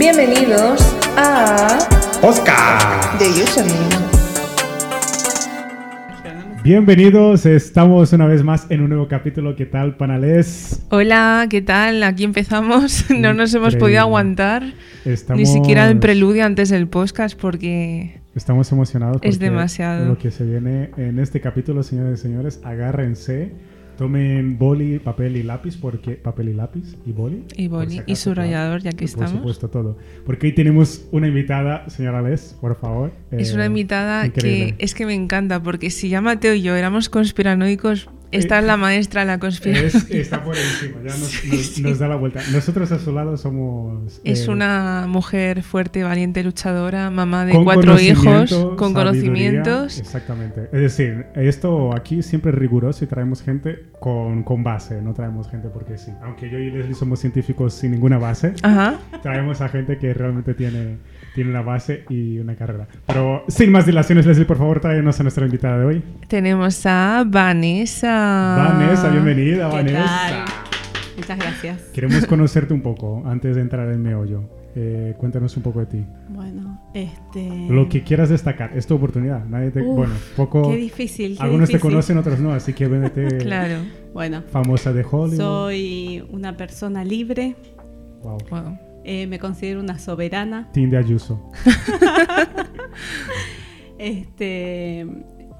Bienvenidos 0.00 0.96
a 1.18 1.78
Oscar. 2.22 3.18
The 3.18 3.26
Username. 3.28 4.10
Bienvenidos, 6.64 7.44
estamos 7.44 8.10
una 8.14 8.26
vez 8.26 8.42
más 8.42 8.66
en 8.70 8.80
un 8.80 8.88
nuevo 8.88 9.08
capítulo. 9.08 9.56
¿Qué 9.56 9.66
tal, 9.66 9.98
panales? 9.98 10.86
Hola, 10.88 11.46
¿qué 11.50 11.60
tal? 11.60 12.02
Aquí 12.02 12.24
empezamos. 12.24 13.10
No 13.14 13.34
nos 13.34 13.52
hemos 13.52 13.74
Increíble. 13.74 13.78
podido 13.78 14.00
aguantar 14.00 14.72
Estamos, 15.04 15.38
ni 15.38 15.44
siquiera 15.44 15.86
el 15.90 15.98
preludio 15.98 16.46
antes 16.46 16.70
del 16.70 16.88
podcast 16.88 17.38
porque 17.38 18.22
Estamos 18.34 18.72
emocionados. 18.72 19.18
Es 19.22 19.38
demasiado. 19.38 20.06
Lo 20.06 20.16
que 20.16 20.30
se 20.30 20.44
viene 20.44 20.92
en 20.96 21.18
este 21.18 21.42
capítulo, 21.42 21.82
señores 21.82 22.20
y 22.20 22.22
señores, 22.22 22.60
agárrense, 22.64 23.52
tomen 24.00 24.58
boli, 24.58 24.98
papel 24.98 25.36
y 25.36 25.42
lápiz, 25.42 25.76
porque 25.76 26.12
papel 26.12 26.48
y 26.48 26.54
lápiz 26.54 26.96
y 27.04 27.12
boli. 27.12 27.44
y 27.54 27.68
boli 27.68 27.90
si 27.90 27.96
y 27.98 28.00
acaso, 28.00 28.22
subrayador 28.30 28.80
ya 28.80 28.92
que 28.92 29.04
claro. 29.04 29.12
Por 29.14 29.24
estamos. 29.24 29.30
supuesto, 29.40 29.68
todo. 29.68 29.98
Porque 30.24 30.46
hoy 30.46 30.54
tenemos 30.54 31.06
una 31.12 31.28
invitada, 31.28 31.86
señora 31.90 32.22
Les, 32.22 32.56
por 32.62 32.76
favor. 32.80 33.12
Es 33.30 33.50
Eh, 33.50 33.54
una 33.54 33.66
invitada 33.66 34.24
increíble. 34.24 34.74
que 34.78 34.84
es 34.84 34.94
que 34.94 35.04
me 35.04 35.12
encanta 35.12 35.62
porque 35.62 35.90
si 35.90 36.08
ya 36.08 36.22
Mateo 36.22 36.54
y 36.54 36.62
yo 36.62 36.74
éramos 36.76 37.10
conspiranoicos, 37.10 38.08
esta 38.32 38.58
Eh, 38.58 38.62
la 38.62 38.76
maestra 38.76 39.22
de 39.22 39.26
la 39.26 39.38
conspiración. 39.38 40.02
Es- 40.08 40.10
está 40.10 40.42
por 40.44 40.56
encima, 40.56 40.98
ya 41.04 41.16
nos, 41.16 41.44
nos- 41.44 41.78
nos 41.80 41.98
da 41.98 42.08
la 42.08 42.16
vuelta. 42.16 42.40
Nosotros 42.52 42.90
a 42.92 42.98
su 42.98 43.12
lado 43.12 43.36
somos... 43.36 44.20
Es 44.24 44.46
eh, 44.46 44.50
una 44.50 45.06
mujer 45.08 45.62
fuerte, 45.62 46.02
valiente, 46.02 46.42
luchadora, 46.44 47.10
mamá 47.10 47.44
de 47.44 47.62
cuatro 47.62 47.98
hijos, 48.00 48.52
con 48.76 48.94
conocimientos. 48.94 49.98
Exactamente. 49.98 50.64
Es 50.72 50.80
decir, 50.80 51.26
esto 51.34 51.94
aquí 51.94 52.22
siempre 52.22 52.52
es 52.52 52.58
riguroso 52.58 53.04
y 53.04 53.08
traemos 53.08 53.42
gente 53.42 53.86
con, 54.00 54.42
con 54.44 54.62
base, 54.62 55.00
no 55.02 55.12
traemos 55.14 55.48
gente 55.50 55.68
porque 55.68 55.98
sí. 55.98 56.10
Aunque 56.22 56.48
yo 56.50 56.58
y 56.58 56.70
Leslie 56.70 56.94
somos 56.94 57.20
científicos 57.20 57.74
sin 57.74 57.92
ninguna 57.92 58.18
base, 58.18 58.54
Ajá. 58.62 58.98
traemos 59.22 59.60
a 59.60 59.68
gente 59.68 59.98
que 59.98 60.14
realmente 60.14 60.54
tiene, 60.54 60.96
tiene 61.34 61.50
una 61.50 61.62
base 61.62 62.04
y 62.08 62.38
una 62.38 62.54
carrera. 62.56 62.86
Pero 63.06 63.44
sin 63.48 63.70
más 63.72 63.86
dilaciones, 63.86 64.26
Leslie, 64.26 64.46
por 64.46 64.58
favor, 64.58 64.80
tráenos 64.80 65.18
a 65.20 65.22
nuestra 65.22 65.44
invitada 65.44 65.78
de 65.78 65.84
hoy. 65.84 66.02
Tenemos 66.28 66.84
a 66.86 67.24
Vanessa. 67.26 68.19
Vanessa, 68.24 69.08
bienvenida, 69.10 69.68
¿Qué 69.70 69.76
Vanessa. 69.76 70.04
tal? 70.04 70.44
Muchas 71.16 71.38
gracias. 71.38 71.80
Queremos 71.92 72.26
conocerte 72.26 72.74
un 72.74 72.82
poco 72.82 73.22
antes 73.26 73.56
de 73.56 73.62
entrar 73.62 73.88
en 73.90 74.02
meollo. 74.02 74.42
Eh, 74.76 75.14
cuéntanos 75.18 75.56
un 75.56 75.62
poco 75.64 75.80
de 75.80 75.86
ti. 75.86 76.06
Bueno, 76.28 76.80
este. 76.94 77.66
Lo 77.68 77.88
que 77.88 78.02
quieras 78.04 78.28
destacar, 78.28 78.76
es 78.76 78.86
tu 78.86 78.94
oportunidad. 78.94 79.44
Nadie 79.46 79.70
te, 79.70 79.82
Uf, 79.82 79.96
bueno, 79.96 80.14
poco. 80.36 80.70
Qué 80.70 80.76
difícil. 80.76 81.36
qué 81.36 81.42
Algunos 81.42 81.68
te 81.70 81.80
conocen, 81.80 82.18
otros 82.18 82.38
no, 82.38 82.52
así 82.52 82.72
que 82.72 82.86
véndete 82.86 83.38
Claro. 83.38 83.78
Bueno, 84.14 84.42
famosa 84.52 84.92
de 84.92 85.04
Hollywood. 85.10 85.36
soy 85.36 86.24
una 86.30 86.56
persona 86.56 87.04
libre. 87.04 87.56
Wow. 88.22 88.38
Wow. 88.50 88.78
eh, 89.04 89.26
me 89.26 89.38
considero 89.38 89.80
una 89.80 89.98
soberana. 89.98 90.68
Team 90.72 90.90
de 90.90 90.98
Ayuso. 90.98 91.50
Este. 93.98 95.06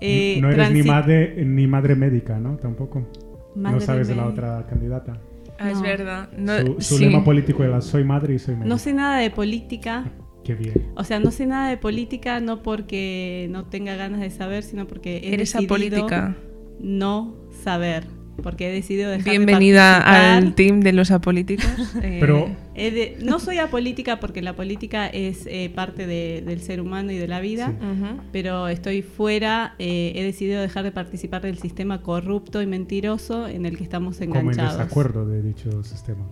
Eh, 0.01 0.39
no 0.41 0.51
eres 0.51 0.73
ni 0.73 0.83
madre, 0.83 1.45
ni 1.45 1.67
madre 1.67 1.95
médica, 1.97 2.39
¿no? 2.39 2.57
Tampoco. 2.57 3.07
no 3.55 3.81
sabes 3.81 4.09
de 4.09 4.15
la 4.15 4.27
otra 4.27 4.67
candidata. 4.69 5.21
Ah, 5.59 5.71
es 5.71 5.77
No. 5.77 5.83
verdad. 5.83 6.31
No, 6.39 6.57
su 6.59 6.81
su 6.81 6.97
sí. 6.99 7.05
lema 7.05 7.23
político 7.23 7.63
era 7.65 7.81
soy 7.81 8.03
madre 8.05 8.35
y 8.35 8.39
soy 8.39 8.55
médica. 8.55 8.69
No 8.69 8.79
sé 8.79 8.93
nada 8.95 9.19
de 9.19 9.31
política. 9.31 10.11
Qué 10.43 10.55
bien. 10.55 10.93
O 10.97 11.05
sea, 11.05 11.21
no 11.21 11.31
sé 11.31 11.45
nada 11.47 11.69
de 11.69 11.77
política 11.77 12.41
no 12.41 12.63
porque 12.63 13.47
no 13.51 13.67
tenga 13.67 13.95
ganas 13.95 14.21
de 14.21 14.31
saber, 14.31 14.63
sino 14.63 14.87
porque 14.87 15.19
he 15.19 15.35
Eres 15.35 15.55
apolítica. 15.55 16.35
no 16.81 17.37
saber. 17.63 18.07
Porque 18.43 18.71
he 18.71 18.73
decidido 18.73 19.11
dejar 19.11 19.25
de 19.25 19.31
Bienvenida 19.33 19.99
al 20.37 20.55
team 20.55 20.81
de 20.81 20.93
los 20.93 21.11
apolíticos. 21.11 21.67
Eh, 22.03 22.17
Pero 22.21 22.49
de- 22.75 23.19
no 23.23 23.39
soy 23.39 23.59
apolítica 23.59 24.19
porque 24.21 24.41
la 24.41 24.57
política 24.57 25.07
es 25.09 25.47
eh, 25.47 25.71
parte 25.75 26.07
de- 26.07 26.43
del 26.47 26.61
ser 26.63 26.81
humano 26.81 27.13
y 27.13 27.17
de 27.19 27.29
la 27.29 27.41
vida, 27.41 27.75
Sí. 27.79 28.21
pero 28.33 28.69
estoy 28.69 29.03
fuera, 29.03 29.75
eh, 29.79 30.13
he 30.15 30.23
decidido 30.25 30.63
dejar 30.63 30.85
de 30.85 30.93
participar 30.93 31.43
del 31.43 31.59
sistema 31.59 32.01
corrupto 32.01 32.63
y 32.63 32.67
mentiroso 32.67 33.47
en 33.49 33.67
el 33.67 33.77
que 33.77 33.85
estamos 33.85 34.17
como 34.19 34.35
en 34.35 34.37
enganchados. 34.41 34.79
desacuerdo 34.79 35.27
de 35.27 35.43
dicho 35.43 35.83
sistema. 35.85 36.25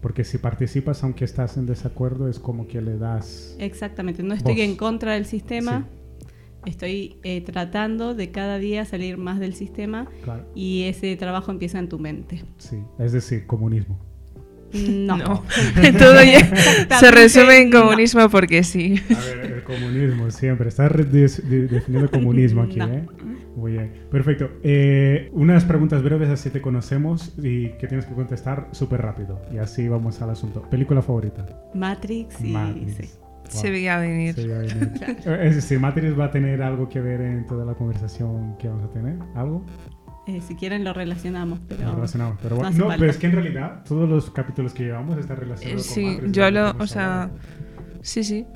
Porque 0.00 0.24
si 0.24 0.38
participas 0.38 1.02
aunque 1.02 1.24
estás 1.24 1.56
en 1.56 1.66
desacuerdo 1.66 2.28
es 2.28 2.38
como 2.38 2.66
que 2.68 2.80
le 2.80 2.96
das... 2.98 3.56
Exactamente, 3.58 4.22
no 4.22 4.34
estoy 4.34 4.60
en 4.60 4.76
contra 4.76 5.14
del 5.14 5.26
sistema, 5.26 5.86
estoy 6.66 7.16
eh, 7.22 7.40
tratando 7.40 8.14
de 8.14 8.30
cada 8.30 8.58
día 8.58 8.84
salir 8.84 9.16
más 9.18 9.38
del 9.40 9.54
sistema 9.54 10.06
Claro, 10.24 10.44
y 10.54 10.84
ese 10.84 11.16
trabajo 11.16 11.50
empieza 11.50 11.78
en 11.78 11.88
tu 11.88 11.98
mente. 11.98 12.42
sí. 12.58 12.78
Es 12.98 13.12
decir, 13.12 13.46
comunismo. 13.46 13.98
No. 14.72 15.18
No. 15.18 15.42
Todo 15.98 16.22
ya 16.24 16.40
se 16.98 17.10
resume 17.10 17.58
en 17.62 17.70
no. 17.70 17.82
comunismo 17.82 18.26
porque 18.30 18.62
sí. 18.62 18.94
A 19.14 19.20
ver, 19.20 19.52
el 19.52 19.64
comunismo 19.64 20.30
siempre. 20.30 20.68
Estás 20.70 20.90
definiendo 20.96 22.04
el 22.04 22.10
comunismo 22.10 22.62
aquí, 22.62 22.78
No. 22.78 22.86
¿eh? 22.86 23.04
Muy 23.54 23.72
bien. 23.72 23.92
Perfecto. 24.10 24.48
Eh, 24.62 25.28
unas 25.32 25.66
preguntas 25.66 26.02
breves, 26.02 26.30
así 26.30 26.48
te 26.48 26.62
conocemos 26.62 27.34
y 27.36 27.68
que 27.72 27.86
tienes 27.86 28.06
que 28.06 28.14
contestar 28.14 28.68
súper 28.72 29.02
rápido. 29.02 29.42
Y 29.52 29.58
así 29.58 29.88
vamos 29.88 30.22
al 30.22 30.30
asunto. 30.30 30.62
¿Película 30.70 31.02
favorita? 31.02 31.46
Matrix 31.74 32.40
y 32.40 32.52
Matrix. 32.52 32.94
sí. 32.96 33.10
Wow. 33.52 33.60
Se 33.62 33.70
veía 33.70 33.98
venir. 33.98 34.34
Se 34.34 34.46
veía 34.46 34.58
venir. 34.58 34.92
Es 35.42 35.56
decir, 35.56 35.78
Matrix 35.80 36.18
va 36.18 36.26
a 36.26 36.30
tener 36.30 36.62
algo 36.62 36.88
que 36.88 37.00
ver 37.00 37.20
en 37.20 37.46
toda 37.46 37.64
la 37.64 37.74
conversación 37.74 38.56
que 38.58 38.68
vamos 38.68 38.84
a 38.84 38.92
tener. 38.92 39.16
¿Algo? 39.34 39.64
Eh, 40.28 40.40
si 40.40 40.54
quieren 40.54 40.84
lo 40.84 40.92
relacionamos, 40.92 41.58
pero 41.68 41.82
No 41.82 41.94
relacionado. 41.96 42.36
Pero 42.42 42.54
no 42.56 42.62
bueno, 42.62 42.76
no, 42.78 42.84
falta. 42.84 42.98
pero 43.00 43.10
es 43.10 43.16
que 43.18 43.26
en 43.26 43.32
realidad 43.32 43.82
todos 43.86 44.08
los 44.08 44.30
capítulos 44.30 44.72
que 44.72 44.84
llevamos 44.84 45.18
están 45.18 45.36
Eh, 45.36 45.40
relacionados 45.40 45.84
con 45.86 45.94
sí, 45.94 46.04
Matrix. 46.06 46.32
yo 46.32 46.50
lo 46.50 46.70
o 46.78 46.86
sea, 46.86 47.30
sí, 48.02 48.22
sí. 48.24 48.46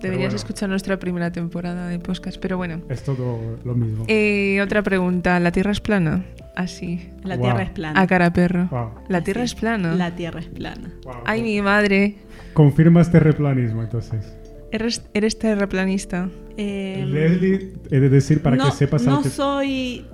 Deberías 0.00 0.30
bueno. 0.30 0.36
escuchar 0.36 0.68
nuestra 0.68 0.98
primera 0.98 1.30
temporada 1.30 1.86
de 1.86 2.00
podcast, 2.00 2.36
pero 2.40 2.56
bueno. 2.56 2.80
Es 2.88 3.04
todo 3.04 3.58
lo 3.64 3.74
mismo. 3.76 4.04
Eh, 4.08 4.60
otra 4.60 4.82
pregunta, 4.82 5.38
¿la 5.38 5.52
Tierra 5.52 5.70
es 5.70 5.80
plana? 5.80 6.24
Así, 6.56 7.08
la 7.22 7.36
Wow. 7.36 7.44
Tierra 7.44 7.62
es 7.62 7.70
plana. 7.70 8.00
a 8.00 8.06
cara 8.08 8.32
perro. 8.32 8.66
Wow. 8.70 8.90
La 9.08 9.18
Así, 9.18 9.24
Tierra 9.26 9.42
es 9.44 9.54
plana. 9.54 9.94
La 9.94 10.16
Tierra 10.16 10.40
es 10.40 10.46
plana. 10.48 10.90
Wow. 11.04 11.14
Ay, 11.24 11.42
mi 11.42 11.62
madre. 11.62 12.16
Confirmas 12.54 13.10
terraplanismo, 13.10 13.82
entonces. 13.82 14.36
¿Eres, 14.70 15.08
eres 15.14 15.38
terraplanista? 15.38 16.30
Eh, 16.56 17.04
Leslie, 17.06 17.72
he 17.90 18.00
de 18.00 18.08
decir 18.08 18.42
para 18.42 18.56
no, 18.56 18.66
que 18.66 18.70
sepas 18.72 19.04
no 19.04 19.22
soy 19.22 20.06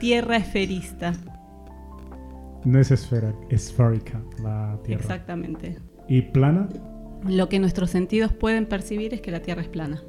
tierra 0.00 0.36
esferista. 0.36 1.12
no 2.64 2.78
es 2.78 2.90
esfera, 2.90 3.34
esférica 3.50 4.20
la 4.42 4.78
Tierra. 4.84 5.02
Exactamente. 5.02 5.78
¿Y 6.08 6.22
plana? 6.22 6.68
Lo 7.28 7.48
que 7.48 7.58
nuestros 7.58 7.90
sentidos 7.90 8.32
pueden 8.32 8.66
percibir 8.66 9.14
es 9.14 9.20
que 9.20 9.30
la 9.30 9.40
Tierra 9.40 9.62
es 9.62 9.68
plana. 9.68 10.02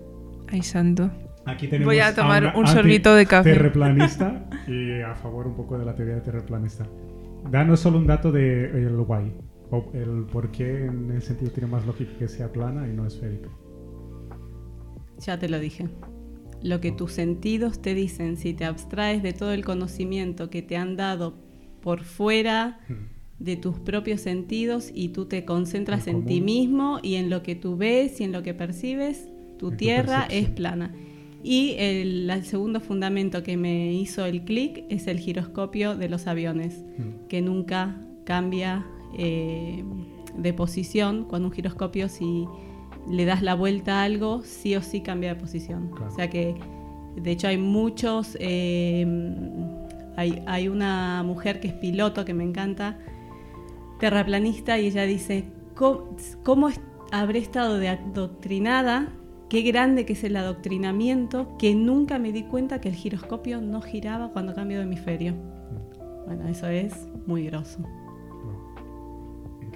Ay, 0.50 0.62
santo. 0.62 1.09
Aquí 1.46 1.68
tenemos 1.68 1.86
Voy 1.94 2.00
a 2.00 2.14
tomar 2.14 2.44
una 2.44 2.58
un 2.58 2.68
sorbito 2.68 3.16
de 3.16 3.25
café. 3.25 3.54
Terraplanista 3.54 4.46
y 4.68 5.02
a 5.02 5.16
favor 5.16 5.48
un 5.48 5.56
poco 5.56 5.78
de 5.78 5.86
la 5.86 5.96
teoría 5.96 6.16
de 6.16 6.22
terraplanista. 6.22 6.86
Danos 7.50 7.80
solo 7.80 7.98
un 7.98 8.08
dato 8.08 8.31
de 8.31 8.66
el 8.66 8.98
guay. 8.98 9.34
O 9.72 9.86
el 9.94 10.26
por 10.32 10.52
qué 10.52 10.86
en 10.86 11.12
ese 11.12 11.28
sentido 11.28 11.52
tiene 11.52 11.68
más 11.70 11.86
lógica 11.86 12.12
que 12.18 12.28
sea 12.28 12.52
plana 12.52 12.88
y 12.88 12.94
no 12.94 13.06
esférica. 13.06 13.50
Ya 15.26 15.38
te 15.40 15.50
lo 15.50 15.60
dije. 15.60 15.88
Lo 16.64 16.80
que 16.80 16.92
tus 16.92 17.12
sentidos 17.12 17.82
te 17.82 17.94
dicen, 17.94 18.38
si 18.38 18.54
te 18.54 18.66
abstraes 18.66 19.22
de 19.24 19.34
todo 19.34 19.52
el 19.54 19.64
conocimiento 19.66 20.50
que 20.50 20.62
te 20.62 20.78
han 20.78 20.96
dado 20.96 21.36
por 21.82 22.04
fuera 22.04 22.80
de 23.40 23.56
tus 23.56 23.80
propios 23.80 24.22
sentidos 24.22 24.92
y 24.94 25.10
tú 25.10 25.26
te 25.26 25.46
concentras 25.46 26.08
en 26.08 26.26
ti 26.26 26.42
mismo 26.42 27.00
y 27.04 27.16
en 27.16 27.30
lo 27.30 27.44
que 27.44 27.56
tú 27.56 27.78
ves 27.78 28.20
y 28.20 28.24
en 28.24 28.32
lo 28.32 28.42
que 28.42 28.54
percibes, 28.54 29.28
tu 29.60 29.68
En 29.68 29.72
tu 29.72 29.78
tierra 29.78 30.28
es 30.30 30.50
plana. 30.50 30.94
Y 31.44 31.76
el, 31.78 32.30
el 32.30 32.44
segundo 32.46 32.80
fundamento 32.82 33.44
que 33.44 33.58
me 33.58 33.94
hizo 33.94 34.26
el 34.26 34.44
clic 34.44 34.84
es 34.90 35.06
el 35.08 35.20
giroscopio 35.20 35.96
de 35.96 36.10
los 36.10 36.26
aviones, 36.28 36.84
Mm. 36.98 37.28
que 37.28 37.42
nunca 37.44 38.02
cambia 38.26 38.86
eh, 39.13 39.84
de 40.35 40.53
posición. 40.53 41.25
Cuando 41.25 41.47
un 41.47 41.53
giroscopio, 41.53 42.09
si 42.09 42.48
le 43.09 43.25
das 43.25 43.42
la 43.42 43.56
vuelta 43.56 44.01
a 44.01 44.04
algo, 44.04 44.42
sí 44.44 44.75
o 44.75 44.81
sí 44.81 45.01
cambia 45.01 45.33
de 45.33 45.39
posición. 45.39 45.89
Claro. 45.89 46.12
O 46.12 46.15
sea 46.15 46.30
que, 46.30 46.56
de 47.15 47.31
hecho, 47.31 47.48
hay 47.48 47.57
muchos. 47.57 48.38
eh, 48.39 49.06
hay, 50.15 50.42
hay 50.48 50.68
una 50.68 51.21
mujer 51.24 51.59
que 51.59 51.68
es 51.68 51.74
piloto 51.75 52.25
que 52.25 52.33
me 52.33 52.44
encanta, 52.44 52.98
terraplanista, 54.00 54.80
y 54.80 54.88
ella 54.88 55.04
dice: 55.04 55.45
¿Cómo, 55.75 56.18
cómo 56.44 56.69
habré 57.12 57.39
estado 57.39 57.77
de 57.77 57.89
adoctrinada? 57.89 59.13
Qué 59.50 59.62
grande 59.62 60.06
que 60.06 60.13
es 60.13 60.24
el 60.25 60.36
adoctrinamiento, 60.36 61.56
que 61.57 61.74
nunca 61.74 62.19
me 62.19 62.33
di 62.33 62.44
cuenta 62.44 62.81
que 62.81 62.89
el 62.89 62.95
giroscopio 62.95 63.62
no 63.62 63.81
giraba 63.81 64.33
cuando 64.33 64.53
cambio 64.53 64.80
de 64.80 64.83
hemisferio. 64.83 65.36
Bueno, 66.25 66.50
eso 66.50 66.68
es 66.68 67.07
muy 67.25 67.45
grosso. 67.45 67.80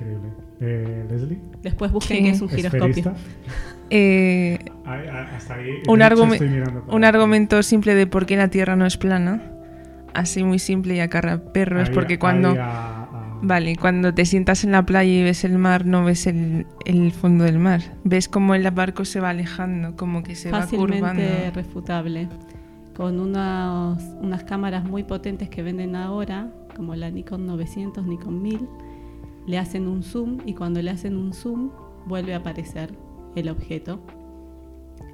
Increíble. 0.02 0.30
Eh, 0.60 1.06
Leslie, 1.10 1.40
Después 1.64 1.92
busquen 1.92 2.26
es 2.28 2.42
un 2.42 2.50
giroscopio. 2.50 3.14
Eh, 3.94 4.58
Ahí- 4.86 5.06
a- 5.08 5.36
hasta 5.36 5.56
ahí. 5.56 5.82
un, 5.90 6.02
estoy 6.02 6.62
para- 6.62 6.96
un 6.96 7.04
argumento 7.04 7.62
simple 7.62 7.94
de 7.94 8.08
por 8.08 8.26
qué 8.26 8.38
la 8.38 8.48
Tierra 8.48 8.78
no 8.78 8.86
es 8.86 8.96
plana. 8.96 9.52
Así 10.14 10.44
muy 10.46 10.60
simple 10.60 10.96
y 10.96 11.00
a 11.02 11.10
cara 11.10 11.52
perro 11.52 11.82
es 11.82 11.90
Ahí- 11.90 11.96
porque 11.96 12.18
cuando... 12.18 12.52
ahí 12.52 12.58
a- 12.58 12.98
a- 13.04 13.40
Vale, 13.44 13.76
cuando 13.76 14.14
te 14.14 14.24
sientas 14.26 14.64
en 14.64 14.72
la 14.72 14.86
playa 14.86 15.12
y 15.12 15.24
ves 15.24 15.44
el 15.44 15.58
mar, 15.58 15.86
no 15.86 16.06
ves 16.06 16.26
el, 16.28 16.68
el 16.86 17.12
fondo 17.12 17.44
del 17.44 17.58
mar. 17.60 17.82
Ves 18.06 18.30
como 18.30 18.56
el 18.56 18.70
barco 18.72 19.04
se 19.04 19.20
va 19.20 19.32
alejando, 19.32 19.96
como 19.98 20.24
que 20.24 20.36
se 20.36 20.52
va 20.52 20.62
Fácilmente 20.62 21.00
curvando. 21.00 21.24
refutable. 21.56 22.30
Con 22.96 23.20
unos- 23.20 24.02
unas 24.22 24.44
cámaras 24.46 24.86
muy 24.86 25.04
potentes 25.04 25.50
que 25.50 25.64
venden 25.64 25.96
ahora, 25.98 26.48
como 26.78 26.96
la 26.96 27.10
Nikon 27.10 27.46
900, 27.48 28.06
Nikon 28.06 28.42
1000, 28.42 28.70
le 29.48 29.58
hacen 29.58 29.88
un 29.88 30.04
zoom 30.04 30.40
y 30.46 30.54
cuando 30.54 30.82
le 30.82 30.92
hacen 30.92 31.18
un 31.18 31.34
zoom 31.34 31.72
vuelve 32.06 32.34
a 32.34 32.38
aparecer 32.38 32.94
el 33.36 33.50
objeto. 33.50 34.00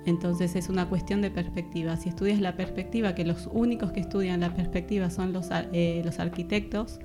Entonces 0.06 0.56
es 0.56 0.69
una 0.69 0.88
cuestión 0.88 1.21
de 1.21 1.29
perspectiva. 1.31 1.97
Si 1.97 2.09
estudias 2.09 2.39
la 2.39 2.56
perspectiva, 2.56 3.13
que 3.13 3.25
los 3.25 3.50
únicos 3.51 3.91
que 3.91 4.00
estudian 4.00 4.39
la 4.39 4.53
perspectiva 4.53 5.09
son 5.09 5.33
los, 5.33 5.50
eh, 5.51 6.01
los 6.06 6.19
arquitectos, 6.19 7.00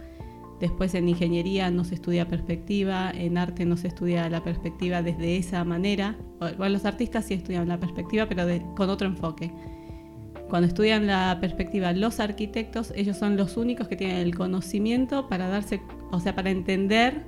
después 0.61 0.95
en 0.95 1.09
ingeniería 1.09 1.71
no 1.73 1.83
se 1.83 1.97
estudia 1.97 2.29
perspectiva, 2.29 3.11
en 3.11 3.39
arte 3.39 3.65
no 3.65 3.77
se 3.77 3.89
estudia 3.89 4.29
la 4.29 4.45
perspectiva 4.45 5.03
desde 5.03 5.37
esa 5.37 5.65
manera. 5.65 6.17
O- 6.41 6.49
Igual 6.49 6.73
los 6.75 6.85
artistas 6.85 7.25
sí 7.25 7.35
estudian 7.35 7.67
la 7.69 7.81
perspectiva, 7.81 8.27
pero 8.29 8.45
con 8.77 8.89
otro 8.89 9.09
enfoque. 9.09 9.51
Cuando 10.49 10.69
estudian 10.69 11.07
la 11.07 11.39
perspectiva 11.41 11.93
los 11.93 12.21
arquitectos, 12.21 12.93
ellos 12.95 13.17
son 13.17 13.37
los 13.37 13.57
únicos 13.57 13.89
que 13.89 13.97
tienen 13.97 14.19
el 14.19 14.37
conocimiento 14.37 15.27
para 15.29 15.49
darse, 15.49 15.81
o 16.13 16.21
sea, 16.21 16.37
para 16.37 16.51
entender 16.51 17.25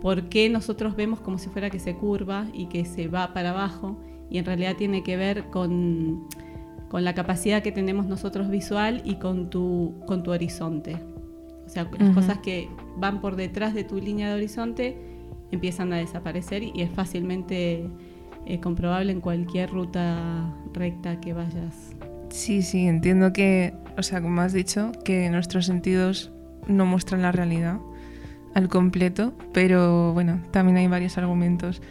por 0.00 0.28
qué 0.28 0.48
nosotros 0.50 0.96
vemos 0.96 1.20
como 1.20 1.38
si 1.38 1.48
fuera 1.48 1.70
que 1.70 1.78
se 1.78 1.94
curva 1.94 2.46
y 2.52 2.66
que 2.66 2.84
se 2.84 3.06
va 3.06 3.32
para 3.32 3.50
abajo 3.50 4.00
y 4.30 4.38
en 4.38 4.46
realidad 4.46 4.74
tiene 4.76 5.04
que 5.04 5.16
ver 5.16 5.50
con, 5.50 6.26
con 6.88 7.04
la 7.04 7.14
capacidad 7.14 7.62
que 7.62 7.70
tenemos 7.70 8.06
nosotros 8.06 8.50
visual 8.50 9.02
y 9.04 9.16
con 9.16 9.50
tu, 9.50 9.94
con 10.06 10.22
tu 10.22 10.32
horizonte. 10.32 10.96
O 11.66 11.68
sea, 11.68 11.88
las 11.98 12.10
Ujú. 12.10 12.14
cosas 12.14 12.38
que 12.38 12.68
van 12.96 13.20
por 13.20 13.36
detrás 13.36 13.74
de 13.74 13.84
tu 13.84 13.96
línea 13.96 14.28
de 14.28 14.34
horizonte 14.34 14.96
empiezan 15.50 15.92
a 15.92 15.98
desaparecer 15.98 16.62
y 16.62 16.80
es 16.80 16.90
fácilmente 16.90 17.88
eh, 18.46 18.60
comprobable 18.60 19.12
en 19.12 19.20
cualquier 19.20 19.70
ruta 19.70 20.54
recta 20.72 21.20
que 21.20 21.32
vayas. 21.34 21.92
Sí, 22.30 22.62
sí, 22.62 22.86
entiendo 22.86 23.32
que, 23.32 23.74
o 23.96 24.02
sea, 24.02 24.20
como 24.20 24.40
has 24.40 24.52
dicho, 24.52 24.92
que 25.04 25.30
nuestros 25.30 25.66
sentidos 25.66 26.32
no 26.66 26.84
muestran 26.86 27.22
la 27.22 27.32
realidad 27.32 27.78
al 28.54 28.68
completo, 28.68 29.34
pero 29.52 30.12
bueno, 30.12 30.40
también 30.50 30.76
hay 30.76 30.86
varios 30.88 31.18
argumentos 31.18 31.82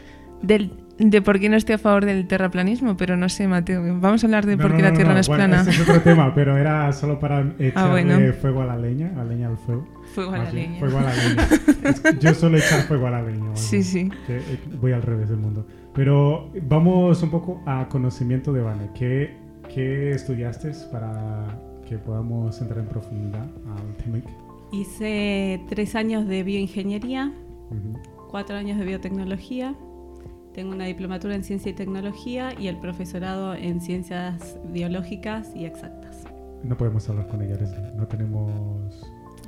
del, 0.42 0.72
de 0.98 1.22
por 1.22 1.40
qué 1.40 1.50
no 1.50 1.56
estoy 1.56 1.76
a 1.76 1.78
favor 1.78 2.06
del 2.06 2.28
terraplanismo, 2.28 2.96
pero 2.98 3.18
no 3.18 3.30
sé, 3.30 3.48
Mateo, 3.48 3.82
vamos 4.00 4.24
a 4.24 4.28
hablar 4.28 4.46
de 4.46 4.58
No, 4.58 4.62
por 4.62 4.72
qué 4.76 4.82
no, 4.82 4.90
la 4.90 4.94
Tierra 4.94 5.14
no, 5.14 5.20
es 5.20 5.28
Bueno, 5.28 5.46
plana. 5.46 5.62
Este 5.62 5.72
es 5.72 5.90
otro 5.90 6.02
tema, 6.04 6.34
pero 6.36 6.58
era 6.58 6.92
solo 6.94 7.20
para 7.20 7.42
echarle 7.60 7.72
Ah, 7.76 7.90
bueno. 7.90 8.34
fuego 8.40 8.62
a 8.62 8.66
la 8.66 8.78
leña, 8.78 9.12
a 9.20 9.24
leña 9.24 9.48
al 9.48 9.58
fuego. 9.58 9.88
Fuego 10.14 10.34
a 10.34 10.38
la 10.40 10.52
bien, 10.52 10.74
leña. 10.74 10.80
Fuego 10.80 10.98
a 11.00 11.02
la 11.04 11.14
leña. 11.16 11.48
Yo 12.20 12.34
suelo 12.34 12.58
echar 12.58 12.82
fuego 12.82 13.08
a 13.08 13.12
la 13.12 13.22
leña. 13.22 13.56
Sí, 13.56 13.84
sí. 13.84 14.10
que, 14.28 14.38
eh, 14.38 14.60
voy 14.80 14.92
al 14.92 15.02
revés 15.02 15.30
del 15.30 15.40
mundo. 15.40 15.66
Pero 15.96 16.50
vamos 16.64 17.22
un 17.24 17.30
poco 17.30 17.62
a 17.66 17.88
conocimiento 17.88 18.52
de 18.52 18.62
Vane. 18.62 18.90
¿Qué, 18.94 19.38
qué 19.74 20.12
estudiaste 20.12 20.72
para 20.92 21.48
que 21.88 21.98
podamos 21.98 22.60
entrar 22.62 22.80
en 22.80 22.88
profundidad 22.88 23.44
al 23.44 23.96
tema? 24.04 24.18
Hice 24.74 25.62
tres 25.70 25.94
años 25.96 26.28
de 26.28 26.42
bioingeniería, 26.44 27.32
cuatro 28.32 28.56
años 28.56 28.80
de 28.80 28.86
biotecnología, 28.86 29.76
tengo 30.56 30.72
una 30.72 30.86
diplomatura 30.86 31.36
en 31.36 31.44
ciencia 31.44 31.70
y 31.70 31.74
tecnología 31.74 32.50
y 32.60 32.68
el 32.68 32.78
profesorado 32.78 33.54
en 33.54 33.82
ciencias 33.82 34.58
biológicas 34.72 35.52
y 35.56 35.66
exactas. 35.66 36.24
No 36.64 36.76
podemos 36.76 37.08
hablar 37.10 37.28
con 37.28 37.42
ella, 37.44 37.56
Leslie. 37.56 37.92
No 37.96 38.08
tenemos... 38.08 38.52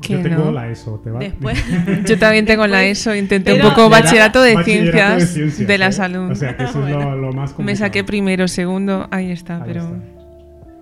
¿Qué 0.02 0.14
Yo 0.14 0.22
tengo 0.22 0.46
no? 0.46 0.52
la 0.52 0.70
ESO, 0.70 1.00
¿te 1.00 1.10
va? 1.10 1.20
Después, 1.20 1.58
Yo 2.06 2.20
también 2.20 2.46
tengo 2.46 2.68
la 2.68 2.84
ESO, 2.86 3.16
intenté 3.16 3.54
pero- 3.54 3.64
un 3.64 3.70
poco 3.74 3.88
Era 3.88 4.02
bachillerato 4.02 4.42
de 4.42 4.56
bachillerato 4.56 4.92
ciencias 5.22 5.30
ciencias, 5.34 5.68
de 5.68 5.78
la 5.78 5.88
¿eh? 5.88 5.92
salud. 5.94 6.32
O 6.32 6.36
sea, 6.36 6.58
que 6.58 6.64
eso 6.66 6.86
es 6.86 6.94
lo, 6.96 7.16
lo 7.16 7.28
más 7.32 7.54
complicado. 7.54 7.64
Me 7.64 7.76
saqué 7.78 8.04
primero, 8.04 8.48
segundo, 8.48 9.08
ahí 9.10 9.32
está, 9.32 9.56
Ahí 9.58 9.64
pero 9.66 9.82
está. 9.84 9.96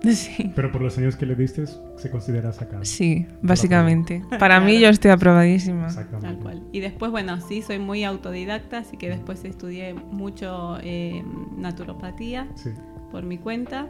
sí. 0.14 0.52
Pero 0.54 0.70
por 0.72 0.80
los 0.82 0.96
años 0.98 1.16
que 1.16 1.26
le 1.26 1.34
diste, 1.34 1.64
se 1.66 2.10
considera 2.10 2.52
sacado. 2.52 2.84
Sí, 2.84 3.26
básicamente. 3.42 4.22
Para 4.38 4.60
mí 4.60 4.78
yo 4.80 4.88
estoy 4.88 5.10
aprobadísima. 5.10 5.86
Exactamente. 5.86 6.26
tal 6.28 6.38
cual. 6.38 6.62
Y 6.72 6.80
después, 6.80 7.10
bueno, 7.10 7.40
sí, 7.40 7.62
soy 7.62 7.78
muy 7.78 8.04
autodidacta, 8.04 8.78
así 8.78 8.96
que 8.96 9.08
después 9.08 9.44
estudié 9.44 9.94
mucho 9.94 10.78
eh, 10.82 11.24
naturopatía 11.56 12.48
Sí. 12.54 12.70
por 13.10 13.24
mi 13.24 13.38
cuenta 13.38 13.88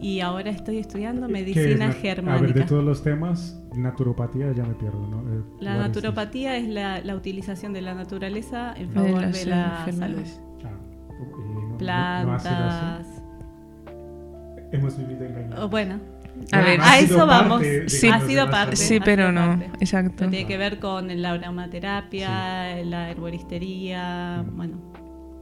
y 0.00 0.20
ahora 0.20 0.50
estoy 0.50 0.78
estudiando 0.78 1.26
¿Qué 1.26 1.32
es 1.40 1.46
medicina 1.46 1.88
nat- 1.90 1.94
germánica. 2.00 2.38
A 2.38 2.42
ver, 2.42 2.54
de 2.54 2.62
todos 2.62 2.84
los 2.84 3.02
temas, 3.02 3.60
naturopatía 3.74 4.52
ya 4.52 4.62
me 4.64 4.74
pierdo, 4.74 5.06
¿no? 5.08 5.20
Eh, 5.32 5.42
La 5.60 5.76
naturopatía 5.76 6.56
es 6.56 6.68
la, 6.68 7.00
la 7.00 7.16
utilización 7.16 7.72
de 7.72 7.82
la 7.82 7.94
naturaleza 7.94 8.74
en 8.76 8.88
De 8.90 8.94
favor 8.94 9.20
de 9.32 9.44
la 9.46 9.84
salud. 9.84 9.88
enfermedades. 9.88 10.24
this? 10.34 10.40
Ah, 10.64 10.70
no- 11.70 11.78
Plantas. 11.78 13.06
no. 13.08 13.17
Hemos 14.72 14.98
vivido 14.98 15.24
engañados. 15.24 15.64
Oh, 15.64 15.68
bueno, 15.68 15.98
A 16.52 16.60
ver, 16.60 16.80
a 16.80 16.98
eso 16.98 17.26
vamos. 17.26 17.60
parte, 17.60 17.88
Sí. 17.88 18.08
ha 18.08 18.20
sido 18.20 18.44
la 18.44 18.50
parte. 18.50 18.76
Sí, 18.76 18.98
pero 19.04 19.32
no, 19.32 19.58
parte. 19.58 19.70
exacto. 19.80 20.14
Pero 20.18 20.30
tiene 20.30 20.46
que 20.46 20.56
ver 20.58 20.78
con 20.78 21.20
la 21.22 21.30
aromaterapia, 21.32 22.84
la 22.84 23.10
herboristería, 23.10 24.44
Mm. 24.46 24.56
bueno, 24.56 24.76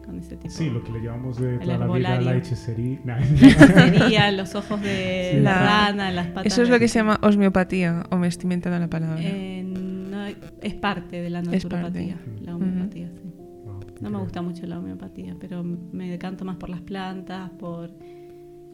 con 0.05 0.19
ese 0.19 0.37
tipo. 0.37 0.55
Sí, 0.55 0.71
lo 0.71 0.83
que 0.85 0.93
le 0.93 1.01
llevamos 1.01 1.39
de 1.41 1.59
toda 1.59 1.77
la 1.79 1.87
vida 1.87 2.21
la 2.21 2.37
hechicería. 2.37 2.99
Nah. 3.05 3.19
Sería 3.23 4.31
los 4.33 4.55
ojos 4.55 4.81
de 4.81 5.33
Sí. 5.35 5.41
la 5.41 5.51
La- 5.53 5.67
rana, 5.89 6.11
las 6.13 6.27
patas. 6.29 6.47
Eso 6.53 6.63
es 6.63 6.69
lo 6.71 6.79
que 6.79 6.89
se 6.89 6.99
llama 7.01 7.19
osmeopatía, 7.23 8.05
o 8.11 8.17
me 8.17 8.29
estoy 8.29 8.45
inventando 8.45 8.79
la 8.79 8.89
palabra. 8.89 9.19
Eh, 9.21 9.65
no, 9.65 10.25
es 10.63 10.75
parte 10.75 11.21
de 11.21 11.31
la 11.31 11.43
naturopatía, 11.43 12.17
la 12.43 12.55
homeopatía, 12.57 13.09
sí. 13.09 13.33
Wow, 13.65 13.81
No 14.01 14.11
me 14.11 14.19
gusta 14.19 14.41
mucho 14.43 14.67
la 14.67 14.79
homeopatía, 14.79 15.35
pero 15.41 15.65
me 15.65 16.09
decanto 16.11 16.45
más 16.45 16.57
por 16.57 16.69
las 16.71 16.81
plantas, 16.83 17.51
por... 17.59 17.91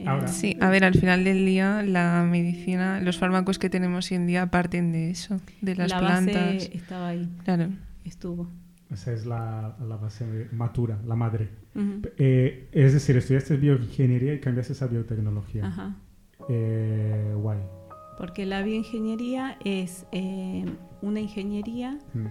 Ahora. 0.06 0.28
Sí, 0.28 0.56
a 0.60 0.70
ver, 0.70 0.84
al 0.84 0.94
final 0.94 1.24
del 1.24 1.44
día 1.46 1.82
la 1.82 2.26
medicina, 2.28 3.00
los 3.00 3.18
fármacos 3.18 3.58
que 3.58 3.68
tenemos 3.70 4.10
hoy 4.10 4.16
en 4.16 4.26
día 4.26 4.46
parten 4.50 4.92
de 4.92 5.10
eso, 5.10 5.40
de 5.60 5.76
las 5.76 5.90
la 5.90 5.98
plantas. 5.98 6.54
base 6.54 6.70
estaba 6.76 7.08
ahí, 7.08 7.28
Claro. 7.44 7.68
estuvo. 8.04 8.48
Esa 8.90 9.12
es 9.12 9.24
la, 9.24 9.76
la 9.88 9.96
base 9.96 10.48
matura, 10.52 10.98
la 11.06 11.14
madre. 11.16 11.48
Eh, 12.18 12.68
es 12.72 12.92
decir, 12.92 13.16
estudiaste 13.16 13.56
bioingeniería 13.56 14.34
y 14.34 14.40
cambiaste 14.40 14.84
a 14.84 14.88
biotecnología. 14.88 15.66
Ajá. 15.66 15.96
Eh, 16.50 17.32
guay. 17.36 17.58
Porque 18.18 18.44
la 18.44 18.62
bioingeniería 18.62 19.56
es 19.64 20.04
eh, 20.12 20.66
una 21.00 21.20
ingeniería 21.20 21.98
Mm. 22.12 22.26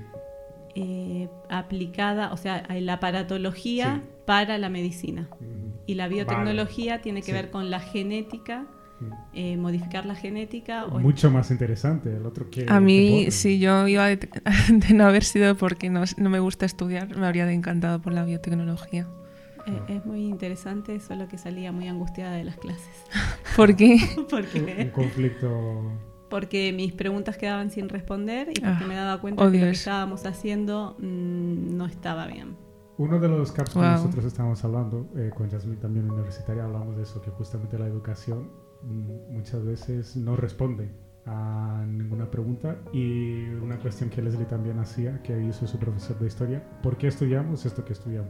eh, 0.75 1.29
aplicada, 1.49 2.31
o 2.31 2.37
sea, 2.37 2.63
hay 2.69 2.81
la 2.81 2.93
aparatología 2.93 3.99
Sí. 4.03 4.09
para 4.25 4.57
la 4.57 4.69
medicina. 4.69 5.27
Mm. 5.39 5.60
Y 5.91 5.95
la 5.95 6.07
biotecnología 6.07 7.01
tiene 7.01 7.19
que 7.21 7.27
Sí. 7.27 7.31
ver 7.33 7.51
con 7.51 7.69
la 7.69 7.79
genética, 7.79 8.65
Mm. 9.01 9.05
eh, 9.33 9.57
modificar 9.57 10.05
la 10.05 10.15
genética. 10.15 10.85
o- 10.85 10.99
Mucho 10.99 11.29
más 11.31 11.49
interesante 11.51 12.15
el 12.15 12.25
otro 12.25 12.49
que... 12.49 12.65
A 12.69 12.79
mí, 12.79 13.29
si 13.31 13.59
yo 13.59 13.87
iba 13.87 14.05
de, 14.07 14.17
de 14.69 14.93
no 14.93 15.05
haber 15.05 15.23
sido 15.23 15.55
porque 15.55 15.89
no, 15.89 16.03
no 16.17 16.29
me 16.29 16.39
gusta 16.39 16.65
estudiar, 16.65 17.17
me 17.17 17.25
habría 17.25 17.51
encantado 17.51 18.01
por 18.01 18.13
la 18.13 18.23
biotecnología. 18.23 19.07
Eh, 19.67 19.95
es 19.95 20.05
muy 20.05 20.25
interesante, 20.27 20.99
solo 20.99 21.27
que 21.27 21.37
salía 21.37 21.71
muy 21.71 21.87
angustiada 21.87 22.35
de 22.35 22.43
las 22.45 22.57
clases. 22.57 22.95
¿Por 23.55 23.75
qué? 23.75 23.95
Un, 24.15 24.19
un 24.21 24.27
porque, 24.27 24.91
conflicto... 24.93 25.91
porque 26.29 26.71
mis 26.73 26.93
preguntas 26.93 27.37
quedaban 27.37 27.69
sin 27.71 27.89
responder 27.89 28.49
y 28.49 28.59
porque 28.61 28.83
Ah, 28.83 28.87
me 28.87 28.95
daba 28.95 29.19
cuenta 29.19 29.43
oh 29.45 29.51
que 29.51 29.57
lo 29.59 29.65
que 29.65 29.71
estábamos 29.71 30.25
haciendo 30.25 30.95
mm, 30.99 31.75
no 31.77 31.85
estaba 31.85 32.27
bien. 32.27 32.55
Uno 33.01 33.19
de 33.19 33.27
los 33.27 33.51
caps 33.51 33.73
que 33.73 33.79
Wow. 33.79 33.89
nosotros 33.89 34.25
estábamos 34.25 34.63
hablando, 34.63 35.09
eh, 35.17 35.31
con 35.35 35.49
Jasmine 35.49 35.77
también 35.77 36.09
universitaria, 36.11 36.63
hablamos 36.65 36.95
de 36.97 37.03
eso, 37.03 37.19
que 37.21 37.31
justamente 37.31 37.79
la 37.79 37.87
educación 37.87 38.49
mm, 38.83 39.33
muchas 39.33 39.63
veces 39.65 40.15
no 40.15 40.35
responde 40.35 40.89
a 41.25 41.83
ninguna 41.87 42.29
pregunta 42.29 42.77
y 42.93 43.45
una 43.61 43.77
cuestión 43.79 44.09
que 44.11 44.21
Leslie 44.21 44.45
también 44.45 44.77
hacía, 44.79 45.19
que 45.23 45.39
hizo 45.41 45.65
su 45.65 45.77
profesor 45.79 46.17
de 46.19 46.27
historia, 46.27 46.63
¿por 46.83 46.95
qué 46.97 47.07
estudiamos 47.07 47.65
esto 47.65 47.83
que 47.85 47.93
estudiamos? 47.93 48.29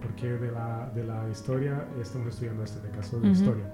¿Por 0.00 0.14
qué 0.14 0.28
de 0.28 0.50
la, 0.52 0.90
de 0.94 1.04
la 1.04 1.28
historia 1.28 1.84
estamos 2.00 2.28
estudiando 2.28 2.62
esto, 2.64 2.80
el 2.86 2.92
caso 2.92 3.18
de 3.20 3.28
Ujú. 3.28 3.36
historia? 3.36 3.64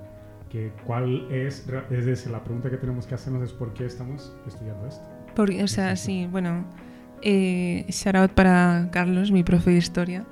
Que 0.51 0.73
¿Cuál 0.87 1.31
es, 1.31 1.67
es 1.91 2.07
decir, 2.07 2.33
la 2.33 2.43
pregunta 2.43 2.71
que 2.71 2.79
tenemos 2.79 3.07
que 3.07 3.15
hacernos 3.15 3.43
es 3.43 3.53
¿por 3.53 3.73
qué 3.75 3.85
estamos 3.85 4.35
estudiando 4.47 4.87
esto? 4.87 5.05
Porque, 5.37 5.63
o 5.63 5.69
sea, 5.69 5.95
sí, 5.97 6.27
bueno, 6.31 6.65
eh, 7.23 7.85
shout 7.89 8.17
out 8.17 8.31
para 8.33 8.89
Carlos, 8.93 9.31
mi 9.31 9.43
profe 9.45 9.71
de 9.73 9.77
historia, 9.79 10.25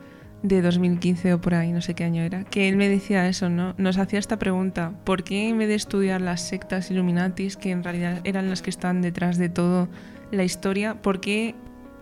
de 0.42 0.62
2015 0.62 1.34
o 1.34 1.40
por 1.40 1.54
ahí, 1.54 1.72
no 1.72 1.80
sé 1.80 1.94
qué 1.94 2.04
año 2.04 2.22
era, 2.22 2.44
que 2.44 2.68
él 2.68 2.76
me 2.76 2.88
decía 2.88 3.28
eso, 3.28 3.48
¿no? 3.48 3.74
Nos 3.78 3.98
hacía 3.98 4.18
esta 4.18 4.38
pregunta, 4.38 4.92
¿por 5.04 5.24
qué 5.24 5.48
en 5.48 5.58
vez 5.58 5.68
de 5.68 5.74
estudiar 5.74 6.20
las 6.20 6.40
sectas 6.40 6.90
Illuminatis, 6.90 7.56
que 7.56 7.70
en 7.70 7.82
realidad 7.82 8.20
eran 8.24 8.48
las 8.48 8.62
que 8.62 8.70
están 8.70 9.02
detrás 9.02 9.38
de 9.38 9.48
todo 9.48 9.88
la 10.30 10.44
historia, 10.44 11.00
por 11.02 11.20
qué 11.20 11.54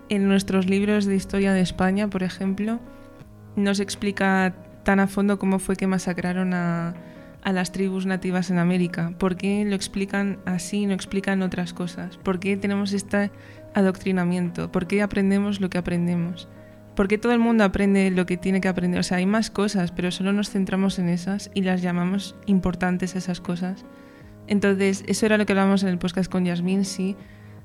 en 0.09 0.27
nuestros 0.27 0.67
libros 0.67 1.05
de 1.05 1.15
historia 1.15 1.53
de 1.53 1.61
España, 1.61 2.09
por 2.09 2.23
ejemplo, 2.23 2.79
nos 3.55 3.79
explica 3.79 4.53
tan 4.83 4.99
a 4.99 5.07
fondo 5.07 5.39
cómo 5.39 5.59
fue 5.59 5.75
que 5.75 5.87
masacraron 5.87 6.53
a, 6.53 6.93
a 7.45 7.53
las 7.53 7.71
tribus 7.71 8.05
nativas 8.05 8.49
en 8.49 8.57
América? 8.57 9.13
¿Por 9.17 9.37
qué 9.37 9.63
lo 9.65 9.75
explican 9.75 10.39
así 10.45 10.81
y 10.81 10.85
no 10.87 10.93
explican 10.93 11.41
otras 11.41 11.73
cosas? 11.73 12.17
¿Por 12.17 12.39
qué 12.39 12.57
tenemos 12.57 12.91
esta 12.91 13.31
adoctrinamiento? 13.75 14.71
¿Por 14.71 14.87
qué 14.87 15.01
aprendemos 15.01 15.61
lo 15.61 15.69
que 15.69 15.77
aprendemos? 15.77 16.47
¿Por 16.95 17.07
qué 17.09 17.17
todo 17.17 17.33
el 17.33 17.39
mundo 17.39 17.63
aprende 17.63 18.09
lo 18.09 18.25
que 18.25 18.37
tiene 18.37 18.61
que 18.61 18.69
aprender? 18.69 18.99
O 18.99 19.03
sea, 19.03 19.17
hay 19.17 19.25
más 19.25 19.51
cosas, 19.51 19.91
pero 19.91 20.11
solo 20.11 20.31
nos 20.31 20.49
centramos 20.49 20.97
en 20.97 21.09
esas 21.09 21.51
y 21.53 21.61
las 21.61 21.81
llamamos 21.81 22.35
importantes 22.45 23.15
esas 23.15 23.41
cosas. 23.41 23.85
Entonces, 24.47 25.03
eso 25.07 25.25
era 25.25 25.37
lo 25.37 25.45
que 25.45 25.53
hablábamos 25.53 25.83
en 25.83 25.89
el 25.89 25.97
podcast 25.97 26.31
con 26.31 26.45
Yasmin, 26.45 26.85
sí, 26.85 27.15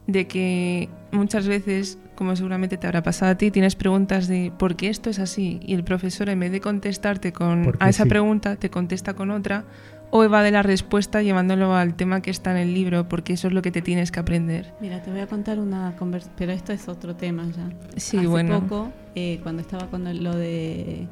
de 0.06 0.26
que 0.26 0.88
muchas 1.12 1.46
veces, 1.46 1.98
como 2.20 2.36
seguramente 2.36 2.76
te 2.76 2.86
habrá 2.86 3.02
pasado 3.02 3.32
a 3.32 3.34
ti, 3.36 3.50
tienes 3.50 3.76
preguntas 3.76 4.28
de 4.28 4.52
¿por 4.58 4.76
qué 4.76 4.90
esto 4.90 5.08
es 5.08 5.18
así? 5.18 5.58
Y 5.62 5.72
el 5.72 5.84
profesor, 5.84 6.28
en 6.28 6.38
vez 6.38 6.52
de 6.52 6.60
contestarte 6.60 7.32
con 7.32 7.72
a 7.80 7.88
esa 7.88 8.02
sí. 8.02 8.10
pregunta, 8.10 8.56
te 8.56 8.68
contesta 8.68 9.14
con 9.14 9.30
otra 9.30 9.64
o 10.10 10.22
evade 10.22 10.50
la 10.50 10.62
respuesta 10.62 11.22
llevándolo 11.22 11.74
al 11.74 11.94
tema 11.94 12.20
que 12.20 12.30
está 12.30 12.50
en 12.50 12.58
el 12.58 12.74
libro, 12.74 13.08
porque 13.08 13.32
eso 13.32 13.48
es 13.48 13.54
lo 13.54 13.62
que 13.62 13.70
te 13.70 13.80
tienes 13.80 14.12
que 14.12 14.20
aprender. 14.20 14.74
Mira, 14.82 15.00
te 15.00 15.10
voy 15.10 15.20
a 15.20 15.28
contar 15.28 15.58
una 15.58 15.96
conversación, 15.96 16.34
pero 16.36 16.52
esto 16.52 16.74
es 16.74 16.88
otro 16.88 17.16
tema 17.16 17.48
ya. 17.56 17.70
Sí, 17.96 18.18
Hace 18.18 18.26
bueno. 18.26 18.60
poco, 18.60 18.92
eh, 19.14 19.40
cuando 19.42 19.62
estaba 19.62 19.86
con 19.86 20.04
lo 20.22 20.36
de 20.36 21.08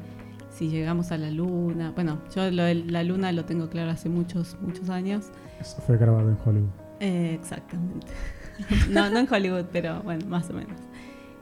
si 0.51 0.69
llegamos 0.69 1.11
a 1.11 1.17
la 1.17 1.31
luna, 1.31 1.89
bueno, 1.89 2.19
yo 2.35 2.51
lo 2.51 2.61
de 2.65 2.75
la 2.75 3.01
luna 3.01 3.31
lo 3.31 3.45
tengo 3.45 3.67
claro 3.67 3.89
hace 3.89 4.09
muchos, 4.09 4.57
muchos 4.61 4.91
años. 4.91 5.31
Esto 5.59 5.81
fue 5.81 5.97
grabado 5.97 6.29
en 6.29 6.37
Hollywood. 6.45 6.69
Eh, 6.99 7.33
exactamente. 7.33 8.05
no, 8.91 9.09
no 9.09 9.17
en 9.17 9.33
Hollywood, 9.33 9.65
pero 9.71 10.03
bueno, 10.03 10.27
más 10.27 10.51
o 10.51 10.53
menos. 10.53 10.79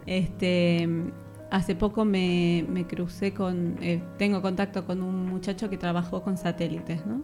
Este, 0.08 0.88
hace 1.52 1.76
poco 1.76 2.06
me, 2.06 2.66
me 2.68 2.86
crucé 2.86 3.34
con, 3.34 3.78
eh, 3.82 4.02
tengo 4.18 4.42
contacto 4.42 4.86
con 4.86 5.04
un 5.04 5.28
muchacho 5.28 5.70
que 5.70 5.78
trabajó 5.78 6.24
con 6.24 6.38
satélites, 6.38 7.06
¿no? 7.06 7.22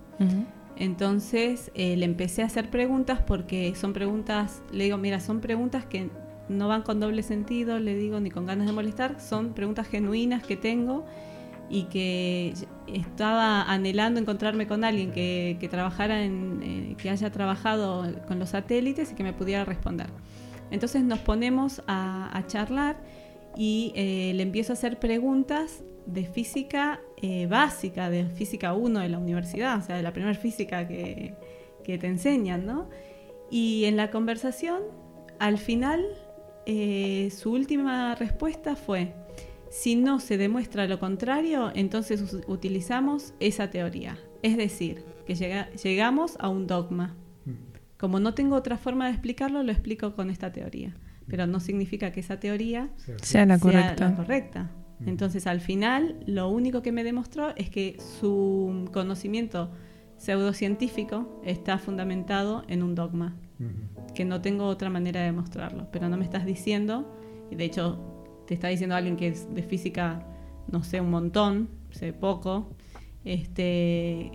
Entonces 0.75 1.71
eh, 1.75 1.95
le 1.97 2.05
empecé 2.05 2.41
a 2.41 2.45
hacer 2.45 2.69
preguntas 2.69 3.21
porque 3.25 3.73
son 3.75 3.93
preguntas, 3.93 4.61
le 4.71 4.85
digo, 4.85 4.97
mira, 4.97 5.19
son 5.19 5.39
preguntas 5.39 5.85
que 5.85 6.09
no 6.49 6.67
van 6.67 6.81
con 6.81 6.99
doble 6.99 7.23
sentido, 7.23 7.79
le 7.79 7.95
digo, 7.95 8.19
ni 8.19 8.29
con 8.29 8.45
ganas 8.45 8.67
de 8.67 8.73
molestar, 8.73 9.19
son 9.19 9.53
preguntas 9.53 9.87
genuinas 9.87 10.43
que 10.43 10.57
tengo 10.57 11.05
y 11.69 11.83
que 11.83 12.53
estaba 12.87 13.63
anhelando 13.63 14.19
encontrarme 14.19 14.67
con 14.67 14.83
alguien 14.83 15.11
que, 15.11 15.57
que 15.59 15.69
trabajara 15.69 16.23
en, 16.23 16.59
eh, 16.63 16.95
que 16.97 17.09
haya 17.09 17.31
trabajado 17.31 18.05
con 18.27 18.39
los 18.39 18.49
satélites 18.49 19.11
y 19.11 19.15
que 19.15 19.23
me 19.23 19.33
pudiera 19.33 19.65
responder. 19.65 20.07
Entonces 20.71 21.03
nos 21.03 21.19
ponemos 21.19 21.81
a, 21.87 22.43
charlar 22.47 22.97
y 23.55 23.91
eh, 23.95 24.33
le 24.35 24.43
empiezo 24.43 24.73
a 24.73 24.75
hacer 24.75 24.99
preguntas 24.99 25.83
de 26.05 26.25
física 26.25 26.99
eh, 27.21 27.47
básica, 27.47 28.09
de 28.09 28.25
física 28.25 28.73
1 28.73 28.99
de 28.99 29.09
la 29.09 29.19
universidad, 29.19 29.77
o 29.77 29.81
sea, 29.81 29.95
de 29.95 30.03
la 30.03 30.11
primera 30.13 30.33
física 30.35 30.87
que, 30.87 31.35
te 31.83 32.07
enseñan, 32.07 32.65
¿no? 32.65 32.89
Y 33.51 33.85
en 33.85 33.97
la 33.97 34.09
conversación, 34.09 34.81
al 35.39 35.57
final, 35.57 36.03
eh, 36.65 37.29
su 37.35 37.51
última 37.51 38.15
respuesta 38.15 38.75
fue, 38.75 39.13
si 39.69 39.95
no 39.95 40.19
se 40.19 40.37
demuestra 40.37 40.87
lo 40.87 40.99
contrario, 40.99 41.71
entonces 41.75 42.37
utilizamos 42.47 43.33
esa 43.39 43.69
teoría. 43.69 44.17
Es 44.41 44.57
decir, 44.57 45.03
que 45.25 45.35
llega- 45.35 45.69
llegamos 45.71 46.35
a 46.39 46.49
un 46.49 46.67
dogma. 46.67 47.15
Como 48.03 48.19
no 48.19 48.33
tengo 48.33 48.57
otra 48.57 48.77
forma 48.77 49.05
de 49.05 49.11
explicarlo, 49.11 49.63
lo 49.63 49.71
explico 49.71 50.13
con 50.13 50.29
esta 50.29 50.51
teoría. 50.51 50.93
Pero 51.25 51.47
no 51.47 51.61
significa 51.61 52.11
que 52.11 52.19
esa 52.19 52.37
teoría 52.37 52.89
Sea 52.97 53.45
la 53.45 53.57
sea 53.57 53.59
correcta. 53.59 54.09
la 54.09 54.15
correcta. 54.17 54.71
Mm. 54.99 55.07
Entonces, 55.07 55.47
al 55.47 55.61
final, 55.61 56.17
lo 56.25 56.49
único 56.49 56.81
que 56.81 56.91
me 56.91 57.05
demostró 57.05 57.55
es 57.55 57.69
que 57.69 57.95
su 58.19 58.89
conocimiento 58.91 59.71
pseudocientífico 60.17 61.41
está 61.45 61.77
fundamentado 61.77 62.65
en 62.67 62.83
un 62.83 62.93
dogma, 62.93 63.37
que 64.13 64.25
no 64.25 64.41
tengo 64.41 64.65
otra 64.65 64.89
manera 64.89 65.21
de 65.21 65.27
demostrarlo. 65.27 65.87
Pero 65.89 66.09
no 66.09 66.17
me 66.17 66.25
estás 66.25 66.45
diciendo, 66.45 67.09
y 67.51 67.55
de 67.55 67.63
hecho 67.63 68.43
te 68.47 68.53
está 68.53 68.67
diciendo 68.67 68.97
alguien 68.97 69.15
que 69.15 69.29
es 69.29 69.47
de 69.55 69.63
física, 69.63 70.27
no 70.69 70.83
sé, 70.83 70.99
un 70.99 71.09
montón, 71.09 71.69
sé 71.91 72.11
poco, 72.11 72.75
este, 73.23 74.33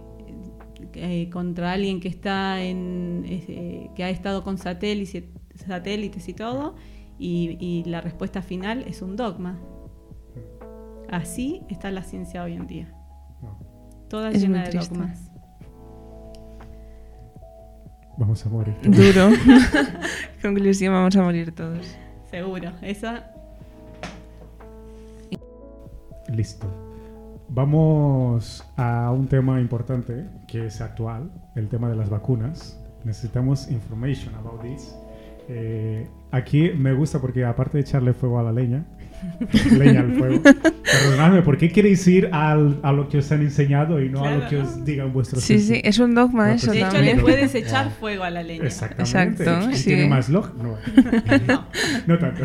eh, 0.94 1.28
contra 1.30 1.72
alguien 1.72 2.00
que 2.00 2.08
está 2.08 2.62
en, 2.62 3.24
eh, 3.26 3.90
que 3.94 4.04
ha 4.04 4.10
estado 4.10 4.42
con 4.44 4.58
satélites, 4.58 5.24
satélites 5.54 6.28
y 6.28 6.34
todo, 6.34 6.76
y, 7.18 7.56
y 7.60 7.84
la 7.84 8.00
respuesta 8.00 8.42
final 8.42 8.84
es 8.86 9.02
un 9.02 9.16
dogma. 9.16 9.58
Así 11.10 11.62
está 11.68 11.90
la 11.90 12.02
ciencia 12.02 12.42
hoy 12.42 12.52
en 12.54 12.66
día, 12.66 12.94
toda 14.08 14.30
Es 14.30 14.42
llena 14.42 14.64
de 14.64 14.70
triste. 14.70 14.94
dogmas. 14.94 15.30
Vamos 18.18 18.44
a 18.44 18.48
morir. 18.48 18.74
Duro. 18.82 19.30
Conclusión, 20.42 20.92
vamos 20.92 21.14
a 21.16 21.22
morir 21.22 21.54
todos. 21.54 21.96
Seguro, 22.30 22.72
esa 22.82 23.30
Listo. 26.28 26.66
Vamos 27.50 28.62
a 28.76 29.10
un 29.10 29.26
tema 29.26 29.58
importante 29.60 30.26
que 30.46 30.66
es 30.66 30.80
actual, 30.80 31.30
el 31.56 31.68
tema 31.68 31.88
de 31.88 31.96
las 31.96 32.10
vacunas. 32.10 32.78
Necesitamos 33.04 33.70
information 33.70 34.34
about 34.34 34.60
this. 34.62 34.94
Eh, 35.48 36.06
aquí 36.30 36.70
me 36.76 36.92
gusta 36.92 37.20
porque 37.20 37.44
aparte 37.46 37.78
de 37.78 37.82
echarle 37.82 38.12
fuego 38.12 38.38
a 38.38 38.42
la 38.42 38.52
leña, 38.52 38.84
leña 39.78 40.00
al 40.00 40.12
fuego, 40.12 40.42
perdonadme, 40.42 41.40
¿por 41.40 41.56
qué 41.56 41.70
queréis 41.70 42.06
ir 42.06 42.28
al- 42.32 42.78
a 42.82 42.92
lo 42.92 43.08
que 43.08 43.18
os 43.18 43.32
han 43.32 43.40
enseñado 43.40 43.98
y 44.02 44.10
no 44.10 44.24
a 44.24 44.30
lo 44.30 44.36
Claro, 44.40 44.50
que 44.50 44.56
¿no? 44.56 44.62
os 44.68 44.84
digan 44.84 45.12
vuestros 45.14 45.42
Sí, 45.42 45.58
sí, 45.58 45.80
es 45.82 45.98
un 45.98 46.14
dogma 46.14 46.48
No, 46.48 46.52
eso 46.52 46.66
pues 46.66 46.78
De 46.80 46.86
hecho, 46.86 47.00
le 47.00 47.16
puedes 47.22 47.54
echar 47.54 47.90
fuego 47.92 48.24
a 48.24 48.30
la 48.30 48.42
leña. 48.42 48.64
Exactamente. 48.66 49.42
Exacto, 49.44 49.70
¿Y 49.70 49.74
sí. 49.76 49.84
¿Tiene 49.86 50.06
más 50.08 50.28
log? 50.28 50.52
No. 50.62 50.74
no 52.06 52.18
tanto. 52.18 52.44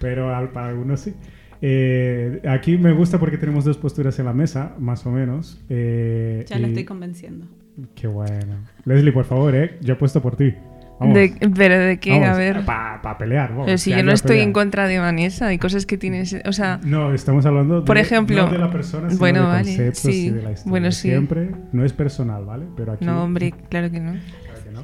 Pero 0.00 0.34
al- 0.34 0.48
para 0.48 0.68
algunos 0.68 1.00
sí. 1.00 1.14
Eh, 1.62 2.40
aquí 2.48 2.78
me 2.78 2.92
gusta 2.92 3.18
porque 3.18 3.36
tenemos 3.38 3.64
dos 3.64 3.76
posturas 3.76 4.18
en 4.18 4.26
la 4.26 4.32
mesa, 4.32 4.74
más 4.78 5.04
o 5.06 5.10
menos. 5.10 5.62
eh, 5.68 6.44
Ya 6.48 6.58
la 6.58 6.66
y- 6.66 6.70
estoy 6.70 6.84
convenciendo. 6.84 7.46
Qué 7.94 8.06
bueno. 8.06 8.56
Leslie, 8.84 9.12
por 9.12 9.24
favor, 9.24 9.54
¿eh? 9.54 9.78
Yo 9.80 9.94
apuesto 9.94 10.20
por 10.22 10.36
ti. 10.36 10.54
Vamos. 10.98 11.14
De- 11.14 11.34
pero 11.56 11.78
de 11.78 11.98
qué, 11.98 12.22
a 12.24 12.34
ver. 12.34 12.62
Para 12.66 13.16
pelear, 13.16 13.50
vamos. 13.50 13.64
Pero 13.66 13.78
si 13.78 13.90
yo 13.90 14.02
no 14.02 14.12
estoy 14.12 14.40
en 14.40 14.52
contra 14.52 14.86
de 14.86 14.98
Vanessa, 14.98 15.46
hay 15.46 15.56
cosas 15.58 15.86
que 15.86 15.96
tienes, 15.96 16.36
o 16.44 16.52
sea, 16.52 16.78
No, 16.84 17.14
estamos 17.14 17.46
hablando 17.46 17.80
de, 17.80 17.86
Por 17.86 17.96
ejemplo, 17.96 18.44
no 18.46 18.52
de 18.52 18.58
la 18.58 18.70
persona, 18.70 19.08
sino 19.08 19.18
bueno, 19.18 19.40
de 19.42 19.46
vale, 19.46 19.64
conceptos 19.64 20.00
sí, 20.02 20.26
y 20.26 20.30
de 20.30 20.42
la 20.42 20.50
historia. 20.52 20.70
bueno, 20.70 20.92
sí. 20.92 21.08
Siempre 21.08 21.50
no 21.72 21.84
es 21.86 21.92
personal, 21.94 22.44
¿vale? 22.44 22.66
Pero 22.76 22.92
aquí 22.92 23.04
no, 23.06 23.22
hombre, 23.24 23.54
claro 23.70 23.90
que 23.90 24.00
no. 24.00 24.12
Claro 24.12 24.62
que 24.64 24.70
no. 24.72 24.82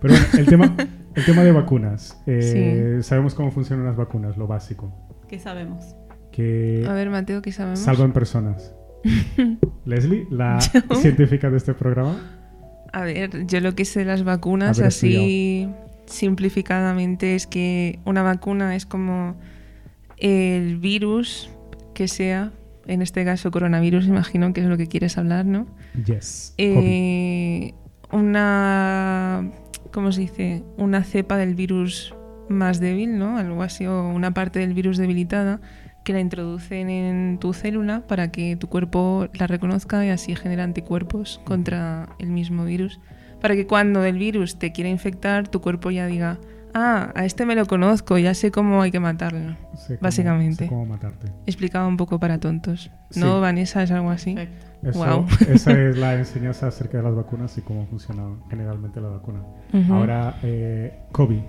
Pero 0.00 0.14
bueno, 0.14 0.26
el 0.38 0.46
tema, 0.46 0.76
el 1.16 1.24
tema 1.24 1.42
de 1.42 1.52
vacunas. 1.52 2.22
Eh, 2.28 2.98
Sabemos 3.02 3.34
cómo 3.34 3.50
funcionan 3.50 3.84
las 3.84 3.96
vacunas, 3.96 4.36
lo 4.36 4.46
básico. 4.46 4.92
¿Qué 5.28 5.40
sabemos? 5.40 5.96
Que 6.38 6.86
A 6.88 6.92
ver, 6.92 7.10
Mateo, 7.10 7.42
¿qué 7.42 7.50
sabemos? 7.50 7.80
salvan 7.80 8.12
personas. 8.12 8.72
Leslie, 9.84 10.24
la 10.30 10.60
Yo. 10.88 10.94
científica 10.94 11.50
de 11.50 11.56
este 11.56 11.74
programa. 11.74 12.16
A 12.92 13.02
ver, 13.02 13.44
yo 13.48 13.58
lo 13.58 13.74
que 13.74 13.84
sé 13.84 14.00
de 14.00 14.04
las 14.04 14.22
vacunas, 14.22 14.78
así 14.78 15.68
simplificadamente, 16.06 17.34
es 17.34 17.48
que 17.48 17.98
una 18.04 18.22
vacuna 18.22 18.76
es 18.76 18.86
como 18.86 19.34
el 20.16 20.76
virus 20.76 21.50
que 21.92 22.06
sea, 22.06 22.52
en 22.86 23.02
este 23.02 23.24
caso 23.24 23.50
coronavirus, 23.50 24.06
imagino 24.06 24.52
que 24.52 24.60
es 24.60 24.68
lo 24.68 24.76
que 24.76 24.86
quieres 24.86 25.18
hablar, 25.18 25.44
¿no? 25.44 25.66
Yes. 26.06 26.54
Eh, 26.56 27.74
una, 28.12 29.50
¿cómo 29.92 30.12
se 30.12 30.20
dice? 30.20 30.62
Una 30.76 31.02
cepa 31.02 31.36
del 31.36 31.56
virus 31.56 32.14
más 32.48 32.78
débil, 32.78 33.18
¿no? 33.18 33.38
Algo 33.38 33.64
así, 33.64 33.86
o 33.86 34.08
una 34.08 34.32
parte 34.32 34.60
del 34.60 34.72
virus 34.72 34.98
debilitada 34.98 35.60
que 36.08 36.14
la 36.14 36.20
introducen 36.20 36.88
en 36.88 37.36
tu 37.38 37.52
célula 37.52 38.00
para 38.08 38.32
que 38.32 38.56
tu 38.56 38.66
cuerpo 38.68 39.28
la 39.34 39.46
reconozca 39.46 40.04
y 40.06 40.08
así 40.08 40.34
genera 40.34 40.64
anticuerpos 40.64 41.38
contra 41.44 42.08
el 42.18 42.30
mismo 42.30 42.64
virus. 42.64 42.98
Para 43.42 43.54
que 43.54 43.66
cuando 43.66 44.02
el 44.04 44.16
virus 44.16 44.58
te 44.58 44.72
quiera 44.72 44.88
infectar, 44.88 45.48
tu 45.48 45.60
cuerpo 45.60 45.90
ya 45.90 46.06
diga, 46.06 46.38
ah, 46.72 47.12
a 47.14 47.26
este 47.26 47.44
me 47.44 47.54
lo 47.54 47.66
conozco, 47.66 48.16
ya 48.16 48.32
sé 48.32 48.50
cómo 48.50 48.80
hay 48.80 48.90
que 48.90 49.00
matarlo. 49.00 49.54
Sé 49.76 49.96
cómo- 49.96 49.98
básicamente. 50.00 50.64
sé 50.64 50.68
cómo 50.70 50.86
matarte. 50.86 51.30
Explicaba 51.44 51.86
un 51.86 51.98
poco 51.98 52.18
para 52.18 52.38
tontos. 52.40 52.90
Sí. 53.10 53.20
¿No, 53.20 53.40
Vanessa? 53.42 53.82
¿Es 53.82 53.90
algo 53.90 54.08
así? 54.10 54.34
Eso- 54.82 54.98
Guau. 54.98 55.26
Esa 55.48 55.72
es 55.72 55.98
la 55.98 56.14
enseñanza 56.18 56.68
acerca 56.68 56.96
de 56.96 57.04
las 57.04 57.14
vacunas 57.14 57.56
y 57.58 57.60
cómo 57.60 57.86
funciona 57.86 58.22
generalmente 58.48 58.98
la 59.02 59.08
vacuna. 59.08 59.42
Ahora, 59.90 60.36
eh, 60.42 61.00
COVID. 61.12 61.40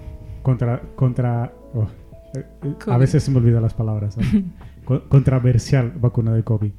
Contra. 0.44 0.82
contra 0.98 1.52
oh, 1.74 1.88
eh, 2.36 2.46
eh, 2.64 2.76
a 2.88 2.98
veces 2.98 3.24
se 3.24 3.32
me 3.32 3.38
olvidan 3.38 3.62
las 3.64 3.74
palabras. 3.74 4.18
Co- 4.86 5.08
Controversial 5.10 5.92
vacuna 6.00 6.34
de 6.34 6.44
COVID. 6.44 6.72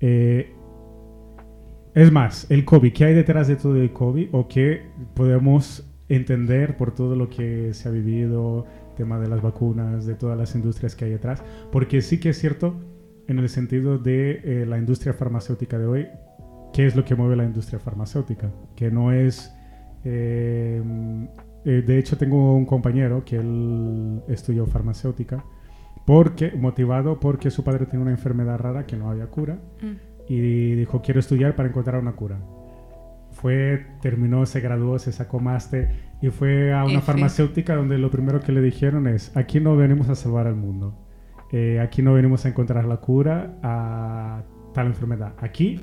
Eh, 0.00 0.52
es 1.94 2.12
más, 2.12 2.50
el 2.50 2.64
COVID, 2.64 2.92
¿qué 2.92 3.04
hay 3.06 3.14
detrás 3.14 3.48
de 3.48 3.56
todo 3.56 3.76
el 3.76 3.92
COVID? 3.92 4.28
¿O 4.32 4.48
qué 4.48 4.82
podemos 5.14 5.90
entender 6.08 6.76
por 6.76 6.94
todo 6.94 7.16
lo 7.16 7.28
que 7.30 7.72
se 7.72 7.88
ha 7.88 7.92
vivido, 7.92 8.66
tema 8.96 9.18
de 9.18 9.28
las 9.28 9.40
vacunas, 9.42 10.04
de 10.06 10.14
todas 10.14 10.36
las 10.36 10.54
industrias 10.54 10.94
que 10.94 11.06
hay 11.06 11.12
detrás? 11.12 11.42
Porque 11.72 12.02
sí 12.02 12.20
que 12.20 12.28
es 12.30 12.38
cierto 12.38 12.74
en 13.28 13.38
el 13.38 13.48
sentido 13.48 13.98
de 13.98 14.40
eh, 14.44 14.66
la 14.66 14.78
industria 14.78 15.14
farmacéutica 15.14 15.78
de 15.78 15.86
hoy, 15.86 16.06
¿qué 16.72 16.86
es 16.86 16.94
lo 16.94 17.04
que 17.04 17.14
mueve 17.14 17.34
la 17.34 17.44
industria 17.44 17.78
farmacéutica? 17.78 18.50
Que 18.76 18.90
no 18.90 19.10
es 19.12 19.52
eh, 20.04 20.82
Eh, 21.66 21.82
de 21.86 21.98
hecho, 21.98 22.16
tengo 22.16 22.54
un 22.56 22.64
compañero 22.64 23.24
que 23.24 23.36
él 23.36 24.22
estudió 24.28 24.64
farmacéutica, 24.66 25.44
porque, 26.06 26.52
motivado 26.52 27.18
porque 27.20 27.50
su 27.50 27.64
padre 27.64 27.84
tenía 27.86 28.02
una 28.02 28.12
enfermedad 28.12 28.56
rara 28.58 28.86
que 28.86 28.96
no 28.96 29.10
había 29.10 29.26
cura, 29.26 29.58
Mm. 29.82 29.92
y 30.28 30.74
dijo, 30.76 31.02
quiero 31.02 31.20
estudiar 31.20 31.54
para 31.56 31.68
encontrar 31.68 32.00
una 32.00 32.12
cura. 32.12 32.38
Fue, 33.32 33.84
terminó, 34.00 34.46
se 34.46 34.60
graduó, 34.60 34.98
se 34.98 35.12
sacó 35.12 35.40
máster 35.40 35.90
y 36.22 36.30
fue 36.30 36.72
a 36.72 36.84
una 36.84 36.94
F. 36.98 37.02
farmacéutica 37.02 37.74
donde 37.76 37.98
lo 37.98 38.10
primero 38.10 38.40
que 38.40 38.50
le 38.52 38.62
dijeron 38.62 39.06
es, 39.08 39.36
aquí 39.36 39.60
no 39.60 39.76
venimos 39.76 40.08
a 40.08 40.14
salvar 40.14 40.46
al 40.46 40.56
mundo, 40.56 40.94
Eh, 41.52 41.78
aquí 41.80 42.02
no 42.02 42.12
venimos 42.14 42.44
a 42.44 42.48
encontrar 42.48 42.86
la 42.86 42.96
cura 42.96 43.54
a 43.62 44.42
tal 44.74 44.86
enfermedad, 44.88 45.34
aquí, 45.38 45.80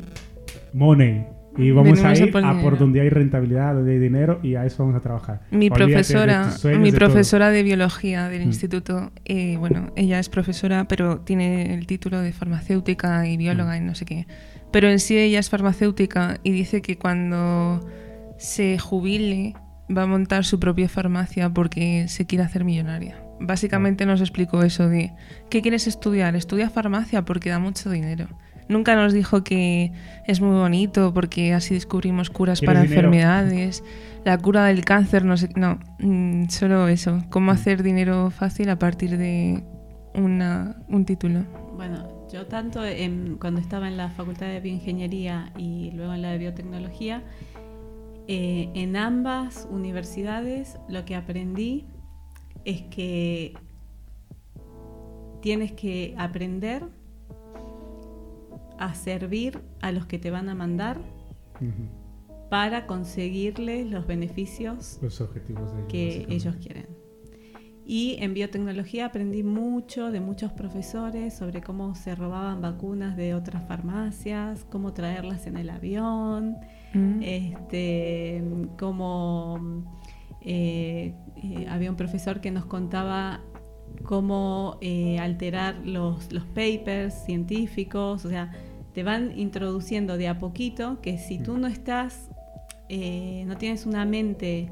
money. 0.73 1.25
Y 1.57 1.69
vamos 1.71 1.93
Venimos 2.01 2.03
a 2.19 2.23
a 2.23 2.25
ir 2.25 2.31
por 2.31 2.43
a, 2.43 2.61
por 2.61 2.77
donde 2.79 3.01
hay 3.01 3.09
rentabilidad, 3.09 3.75
donde 3.75 3.91
hay 3.93 3.99
dinero 3.99 4.39
y 4.41 4.55
a 4.55 4.65
eso 4.65 4.83
vamos 4.83 4.97
a 4.97 5.01
trabajar. 5.01 5.41
Mi 5.51 5.67
Olvídate 5.67 5.85
profesora, 5.85 6.51
sueños, 6.51 6.81
mi 6.81 6.91
de 6.91 6.97
todo. 6.97 7.07
profesora 7.09 7.49
de 7.51 7.63
biología 7.63 8.27
del 8.29 8.41
Mm. 8.41 8.47
instituto, 8.47 9.11
eh, 9.25 9.57
bueno, 9.57 9.91
ella 9.95 10.17
es 10.19 10.29
profesora, 10.29 10.85
pero 10.87 11.19
tiene 11.19 11.73
el 11.75 11.85
título 11.85 12.21
de 12.21 12.33
farmacéutica 12.33 13.27
y 13.27 13.37
bióloga 13.37 13.77
y 13.77 13.81
no 13.81 13.93
sé 13.93 14.05
qué. 14.05 14.25
Pero 14.71 14.89
en 14.89 14.97
sí 14.99 15.15
ella 15.17 15.39
es 15.39 15.49
farmacéutica 15.51 16.39
y 16.43 16.51
dice 16.51 16.81
que 16.81 16.97
cuando 16.97 17.87
se 18.37 18.79
jubile 18.79 19.53
va 19.95 20.03
a 20.03 20.07
montar 20.07 20.45
su 20.45 20.59
propia 20.59 20.89
farmacia 20.89 21.49
porque 21.51 22.07
se 22.07 22.25
quiere 22.25 22.43
hacer 22.43 22.63
millonaria. 22.63 23.17
Básicamente 23.39 24.05
nos 24.07 24.21
explicó 24.21 24.63
eso 24.63 24.89
de, 24.89 25.11
¿qué 25.51 25.61
quieres 25.61 25.85
estudiar? 25.85 26.35
Estudia 26.35 26.69
farmacia 26.71 27.23
porque 27.25 27.49
da 27.51 27.59
mucho 27.59 27.91
dinero. 27.91 28.27
Nunca 28.69 28.95
nos 28.95 29.13
dijo 29.13 29.43
que 29.43 29.91
es 30.25 30.41
muy 30.41 30.55
bonito 30.57 31.13
porque 31.13 31.53
así 31.53 31.73
descubrimos 31.73 32.29
curas 32.29 32.59
¿Quieres 32.59 32.73
para 32.75 32.83
dinero? 32.83 33.07
enfermedades, 33.09 33.83
la 34.25 34.37
cura 34.37 34.65
del 34.65 34.85
cáncer, 34.85 35.25
no 35.25 35.35
sé, 35.37 35.49
no, 35.55 35.79
mm, 35.99 36.47
solo 36.49 36.87
eso, 36.87 37.23
cómo 37.29 37.47
Mm. 37.51 37.55
hacer 37.55 37.83
dinero 37.83 38.31
fácil 38.31 38.69
a 38.69 38.79
partir 38.79 39.17
de 39.17 39.63
una, 40.15 40.77
un 40.89 41.05
título. 41.05 41.43
Bueno, 41.75 42.27
yo 42.31 42.45
tanto 42.45 42.85
en- 42.85 43.37
cuando 43.39 43.59
estaba 43.59 43.87
en 43.87 43.97
la 43.97 44.09
Facultad 44.09 44.47
de 44.47 44.59
Bioingeniería 44.59 45.51
y 45.57 45.91
luego 45.91 46.13
en 46.13 46.21
la 46.21 46.31
de 46.31 46.37
Biotecnología, 46.37 47.23
eh, 48.27 48.69
en 48.75 48.95
ambas 48.95 49.67
universidades 49.69 50.77
lo 50.87 51.03
que 51.03 51.15
aprendí 51.15 51.85
es 52.63 52.81
que 52.83 53.53
tienes 55.41 55.73
que 55.73 56.15
aprender 56.17 56.83
a 58.79 58.93
servir 58.95 59.61
a 59.81 59.91
los 59.91 60.05
que 60.05 60.19
te 60.19 60.31
van 60.31 60.49
a 60.49 60.55
mandar 60.55 60.99
para 62.49 62.85
conseguirles 62.85 63.87
los 63.89 64.05
beneficios 64.05 64.99
Los 65.01 65.21
objetivos 65.21 65.71
de 65.73 65.79
ellos. 65.79 65.87
que 65.91 66.25
ellos 66.29 66.55
quieren. 66.57 66.87
Y 67.85 68.15
en 68.19 68.33
biotecnología 68.33 69.07
aprendí 69.07 69.43
mucho 69.43 70.09
de 70.11 70.21
muchos 70.21 70.53
profesores 70.53 71.33
sobre 71.33 71.61
cómo 71.61 71.95
se 71.95 72.15
robaban 72.15 72.61
vacunas 72.61 73.17
de 73.17 73.33
otras 73.35 73.67
farmacias, 73.67 74.65
cómo 74.69 74.93
traerlas 74.93 75.47
en 75.47 75.57
el 75.57 75.69
avión, 75.69 76.57
Mm. 76.93 77.21
este, 77.23 78.43
cómo 78.77 79.83
eh, 80.41 81.15
eh, 81.37 81.65
había 81.69 81.89
un 81.89 81.95
profesor 81.97 82.39
que 82.39 82.51
nos 82.51 82.65
contaba 82.65 83.41
cómo 84.03 84.77
eh, 84.81 85.17
alterar 85.19 85.75
los, 85.85 86.31
los 86.33 86.43
papers 86.45 87.13
científicos, 87.25 88.25
o 88.25 88.29
sea, 88.29 88.51
te 88.93 89.03
van 89.03 89.37
introduciendo 89.37 90.17
de 90.17 90.27
a 90.27 90.39
poquito 90.39 90.99
que 91.01 91.17
si 91.17 91.39
tú 91.39 91.57
no 91.57 91.67
estás, 91.67 92.29
eh, 92.89 93.43
no 93.47 93.57
tienes 93.57 93.85
una 93.85 94.05
mente 94.05 94.69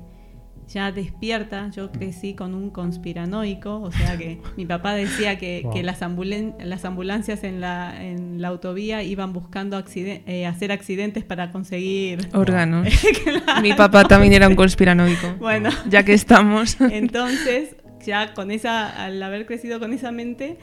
ya 0.67 0.91
despierta, 0.91 1.69
yo 1.71 1.91
crecí 1.91 2.33
con 2.33 2.53
un 2.53 2.69
conspiranoico, 2.69 3.81
o 3.81 3.91
sea 3.91 4.15
que 4.17 4.39
mi 4.57 4.65
papá 4.65 4.93
decía 4.93 5.37
que, 5.37 5.61
Wow. 5.63 5.73
que 5.73 5.83
las, 5.83 6.01
ambulen- 6.01 6.55
las 6.63 6.85
ambulancias 6.85 7.43
en 7.43 7.59
la, 7.59 8.01
en 8.05 8.41
la 8.41 8.49
autovía 8.49 9.03
iban 9.03 9.33
buscando 9.33 9.83
eh, 9.95 10.45
hacer 10.45 10.71
accidentes 10.71 11.23
para 11.25 11.51
conseguir... 11.51 12.27
Órganos. 12.33 12.87
Claro. 13.23 13.61
Mi 13.61 13.73
papá 13.73 14.05
también 14.05 14.33
era 14.33 14.47
un 14.47 14.55
conspiranoico. 14.55 15.35
Bueno, 15.39 15.69
Ya 15.89 16.03
que 16.03 16.13
estamos. 16.13 16.77
entonces, 16.79 17.75
ya 18.05 18.33
con 18.33 18.51
esa, 18.51 18.89
al 19.05 19.21
haber 19.23 19.45
crecido 19.45 19.79
con 19.79 19.93
esa 19.93 20.11
mente, 20.11 20.57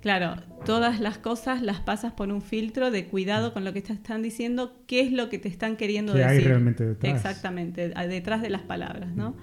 claro, 0.00 0.36
todas 0.66 1.00
las 1.00 1.18
cosas 1.18 1.62
las 1.62 1.80
pasas 1.80 2.12
por 2.12 2.30
un 2.30 2.42
filtro 2.42 2.90
de 2.90 3.06
cuidado 3.06 3.52
con 3.52 3.64
lo 3.64 3.72
que 3.72 3.82
te 3.82 3.92
están 3.92 4.22
diciendo, 4.22 4.74
qué 4.86 5.00
es 5.00 5.12
lo 5.12 5.28
que 5.28 5.38
te 5.38 5.48
están 5.48 5.76
queriendo 5.76 6.12
¿Qué 6.14 6.24
hay 6.24 6.34
decir. 6.36 6.48
realmente 6.48 6.84
detrás? 6.86 7.14
Exactamente, 7.14 7.88
detrás 8.08 8.42
de 8.42 8.50
las 8.50 8.62
palabras, 8.62 9.14
¿no? 9.14 9.34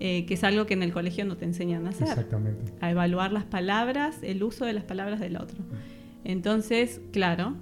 Eh, 0.00 0.26
que 0.26 0.34
es 0.34 0.44
algo 0.44 0.64
que 0.66 0.74
en 0.74 0.84
el 0.84 0.92
colegio 0.92 1.24
no 1.24 1.36
te 1.36 1.44
enseñan 1.44 1.86
a 1.86 1.90
hacer. 1.90 2.06
Exactamente. 2.08 2.72
A 2.80 2.90
evaluar 2.92 3.32
las 3.32 3.42
palabras, 3.44 4.18
el 4.22 4.44
uso 4.44 4.64
de 4.64 4.72
las 4.72 4.84
palabras 4.84 5.18
del 5.18 5.36
otro. 5.36 5.58
Entonces, 6.24 7.00
claro, 7.12 7.56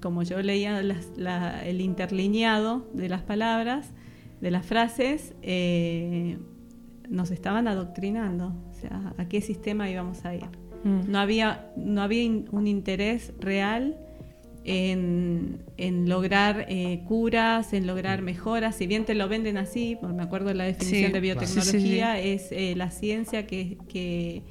como 0.00 0.22
yo 0.24 0.42
leía 0.42 0.82
las- 0.82 1.10
la- 1.16 1.64
el 1.64 1.80
interlineado 1.80 2.88
de 2.92 3.08
las 3.08 3.22
palabras, 3.22 3.92
de 4.40 4.50
las 4.50 4.66
frases, 4.66 5.34
eh, 5.42 6.38
nos 7.08 7.30
estaban 7.30 7.68
adoctrinando. 7.68 8.54
Sea, 8.88 9.14
a 9.18 9.28
qué 9.28 9.40
sistema 9.40 9.90
íbamos 9.90 10.24
a 10.24 10.34
ir. 10.34 10.44
Mm. 10.84 11.10
No 11.10 11.18
había, 11.18 11.70
no 11.76 12.02
había 12.02 12.22
in- 12.22 12.46
un 12.52 12.66
interés 12.66 13.32
real 13.40 13.96
en, 14.64 15.58
en 15.76 16.08
lograr 16.08 16.66
eh, 16.68 17.02
curas, 17.06 17.72
en 17.72 17.86
lograr 17.86 18.22
mejoras. 18.22 18.76
Si 18.76 18.86
bien 18.86 19.04
te 19.04 19.14
lo 19.14 19.28
venden 19.28 19.56
así, 19.58 19.96
me 20.02 20.22
acuerdo 20.22 20.48
de 20.48 20.54
la 20.54 20.64
definición 20.64 20.96
Sí, 20.98 21.02
de 21.12 21.20
claro. 21.20 21.40
biotecnología, 21.40 22.20
es 22.20 22.50
eh, 22.52 22.74
la 22.76 22.90
ciencia 22.90 23.46
que, 23.46 23.78
que 23.88 24.42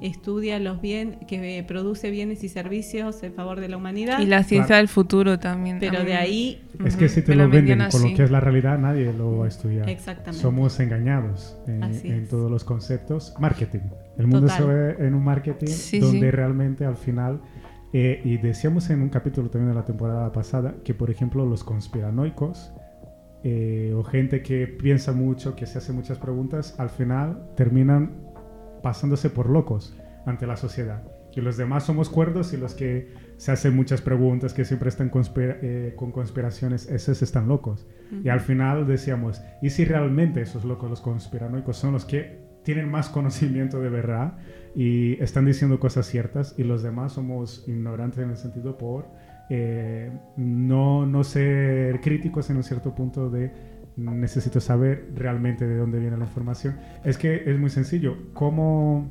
estudia 0.00 0.58
los 0.58 0.80
bien, 0.80 1.18
que 1.26 1.64
produce 1.66 2.10
bienes 2.10 2.44
y 2.44 2.48
servicios 2.48 3.22
en 3.22 3.32
favor 3.34 3.60
de 3.60 3.68
la 3.68 3.76
humanidad. 3.76 4.20
Y 4.20 4.26
la 4.26 4.42
ciencia 4.42 4.66
Claro. 4.68 4.78
del 4.80 4.88
futuro 4.88 5.38
también. 5.38 5.78
pero 5.80 6.04
de 6.04 6.14
ahí, 6.14 6.62
Es 6.84 6.96
que 6.96 7.08
si 7.08 7.22
te 7.22 7.34
lo 7.34 7.48
venden 7.48 7.82
con 7.90 8.02
lo 8.02 8.16
que 8.16 8.24
es 8.24 8.30
la 8.30 8.40
realidad, 8.40 8.78
nadie 8.78 9.12
lo 9.12 9.38
va 9.38 9.44
a 9.46 9.48
estudiar. 9.48 9.88
Exactamente. 9.88 10.40
Somos 10.40 10.78
engañados 10.80 11.56
en, 11.66 12.26
todos 12.28 12.50
los 12.50 12.64
conceptos. 12.64 13.34
Marketing. 13.38 13.80
El 14.18 14.26
mundo 14.26 14.46
Total. 14.48 14.58
se 14.58 14.64
ve 14.64 15.06
en 15.06 15.14
un 15.14 15.24
marketing 15.24 15.66
Sí, 15.66 15.98
donde 15.98 16.20
sí. 16.20 16.30
realmente 16.30 16.84
al 16.84 16.96
final, 16.96 17.40
eh, 17.92 18.20
y 18.24 18.36
decíamos 18.38 18.90
en 18.90 19.02
un 19.02 19.08
capítulo 19.08 19.50
también 19.50 19.70
de 19.70 19.74
la 19.74 19.84
temporada 19.84 20.30
pasada, 20.32 20.74
que 20.84 20.94
por 20.94 21.10
ejemplo 21.10 21.44
los 21.46 21.64
conspiranoicos 21.64 22.72
eh, 23.46 23.92
o 23.94 24.02
gente 24.04 24.42
que 24.42 24.66
piensa 24.66 25.12
mucho, 25.12 25.54
que 25.54 25.66
se 25.66 25.76
hace 25.78 25.92
muchas 25.92 26.18
preguntas, 26.18 26.74
al 26.78 26.88
final 26.88 27.50
terminan 27.56 28.12
pasándose 28.84 29.30
por 29.30 29.48
locos 29.50 29.96
ante 30.26 30.46
la 30.46 30.56
sociedad. 30.56 31.02
Y 31.34 31.40
los 31.40 31.56
demás 31.56 31.82
somos 31.84 32.08
cuerdos 32.10 32.52
y 32.52 32.56
los 32.56 32.74
que 32.74 33.12
se 33.38 33.50
hacen 33.50 33.74
muchas 33.74 34.00
preguntas, 34.00 34.54
que 34.54 34.64
siempre 34.64 34.88
están 34.88 35.10
conspira- 35.10 35.58
eh, 35.62 35.94
con 35.96 36.12
conspiraciones, 36.12 36.88
esos 36.88 37.20
están 37.22 37.48
locos. 37.48 37.88
Y 38.22 38.28
al 38.28 38.40
final 38.40 38.86
decíamos, 38.86 39.42
¿y 39.60 39.70
si 39.70 39.84
realmente 39.84 40.42
esos 40.42 40.64
locos, 40.64 40.88
los 40.90 41.00
conspiranoicos, 41.00 41.76
son 41.76 41.92
los 41.92 42.04
que 42.04 42.44
tienen 42.62 42.88
más 42.88 43.08
conocimiento 43.08 43.80
de 43.80 43.88
verdad 43.88 44.38
y 44.76 45.20
están 45.22 45.44
diciendo 45.44 45.80
cosas 45.80 46.06
ciertas 46.06 46.54
y 46.56 46.62
los 46.62 46.82
demás 46.82 47.12
somos 47.12 47.64
ignorantes 47.66 48.20
en 48.20 48.30
el 48.30 48.36
sentido 48.36 48.78
por 48.78 49.06
eh, 49.50 50.10
no, 50.36 51.04
no 51.04 51.24
ser 51.24 52.00
críticos 52.00 52.48
en 52.50 52.56
un 52.56 52.62
cierto 52.62 52.94
punto 52.94 53.28
de 53.28 53.50
necesito 53.96 54.60
saber 54.60 55.08
realmente 55.14 55.66
de 55.66 55.76
dónde 55.76 55.98
viene 55.98 56.16
la 56.16 56.24
información? 56.24 56.76
Es 57.04 57.16
que 57.18 57.44
es 57.46 57.58
muy 57.58 57.70
sencillo. 57.70 58.16
¿Cómo, 58.34 59.10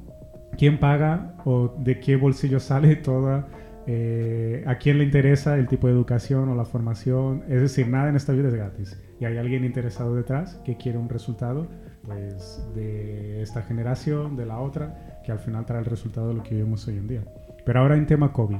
¿Quién 0.57 0.79
paga 0.79 1.35
o 1.45 1.75
de 1.79 1.99
qué 1.99 2.15
bolsillo 2.15 2.59
sale 2.59 2.95
toda... 3.09 3.47
eh, 3.85 4.63
a 4.65 4.77
quién 4.77 4.97
le 4.97 5.03
interesa 5.03 5.57
el 5.57 5.67
tipo 5.67 5.87
de 5.87 5.93
educación 5.93 6.47
o 6.49 6.55
la 6.55 6.63
formación. 6.65 7.43
Es 7.49 7.59
decir, 7.61 7.87
nada 7.89 8.07
en 8.09 8.15
esta 8.15 8.31
vida 8.33 8.47
es 8.47 8.53
gratis. 8.55 8.97
Y 9.19 9.25
hay 9.25 9.37
alguien 9.37 9.65
interesado 9.65 10.15
detrás 10.15 10.55
que 10.63 10.77
quiere 10.77 10.97
un 10.97 11.09
resultado 11.09 11.67
pues, 12.05 12.65
de 12.75 13.41
esta 13.41 13.61
generación, 13.61 14.35
de 14.37 14.45
la 14.45 14.59
otra, 14.59 15.19
que 15.25 15.31
al 15.33 15.39
final 15.39 15.65
trae 15.65 15.79
el 15.79 15.85
resultado 15.85 16.29
de 16.29 16.33
lo 16.35 16.43
que 16.43 16.55
vivimos 16.55 16.87
hoy 16.87 16.97
en 16.97 17.07
día. 17.07 17.21
Pero 17.65 17.79
ahora 17.81 17.95
en 17.95 18.05
tema 18.05 18.31
COVID. 18.31 18.57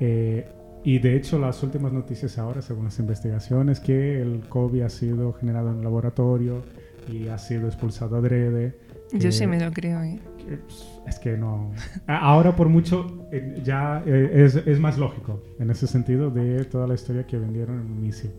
eh, 0.00 0.46
y 0.84 0.98
de 0.98 1.16
hecho 1.16 1.38
las 1.38 1.62
últimas 1.62 1.92
noticias 1.92 2.38
ahora, 2.38 2.62
según 2.62 2.84
las 2.84 2.98
investigaciones, 2.98 3.80
que 3.80 4.20
el 4.20 4.40
COVID 4.48 4.82
ha 4.82 4.88
sido 4.90 5.32
generado 5.32 5.70
en 5.70 5.82
laboratorio 5.82 6.62
y 7.10 7.28
ha 7.28 7.38
sido 7.38 7.66
expulsado 7.66 8.16
adrede. 8.16 8.78
Yo 9.12 9.30
sí 9.32 9.46
me 9.46 9.60
lo 9.60 9.70
creo, 9.72 10.02
¿eh? 10.02 10.18
que, 10.38 10.56
pues, 10.56 10.86
es 11.06 11.18
que 11.18 11.36
no. 11.36 11.72
Ahora 12.06 12.54
por 12.56 12.68
mucho 12.68 13.26
eh, 13.32 13.60
ya 13.64 14.02
eh, 14.06 14.44
es, 14.44 14.56
es 14.56 14.78
más 14.80 14.98
lógico 14.98 15.42
en 15.58 15.70
ese 15.70 15.86
sentido 15.86 16.30
de 16.30 16.64
toda 16.64 16.86
la 16.86 16.94
historia 16.94 17.26
que 17.26 17.38
vendieron 17.38 17.80
en 17.80 17.86
un 17.92 17.98
inicio. 18.04 18.30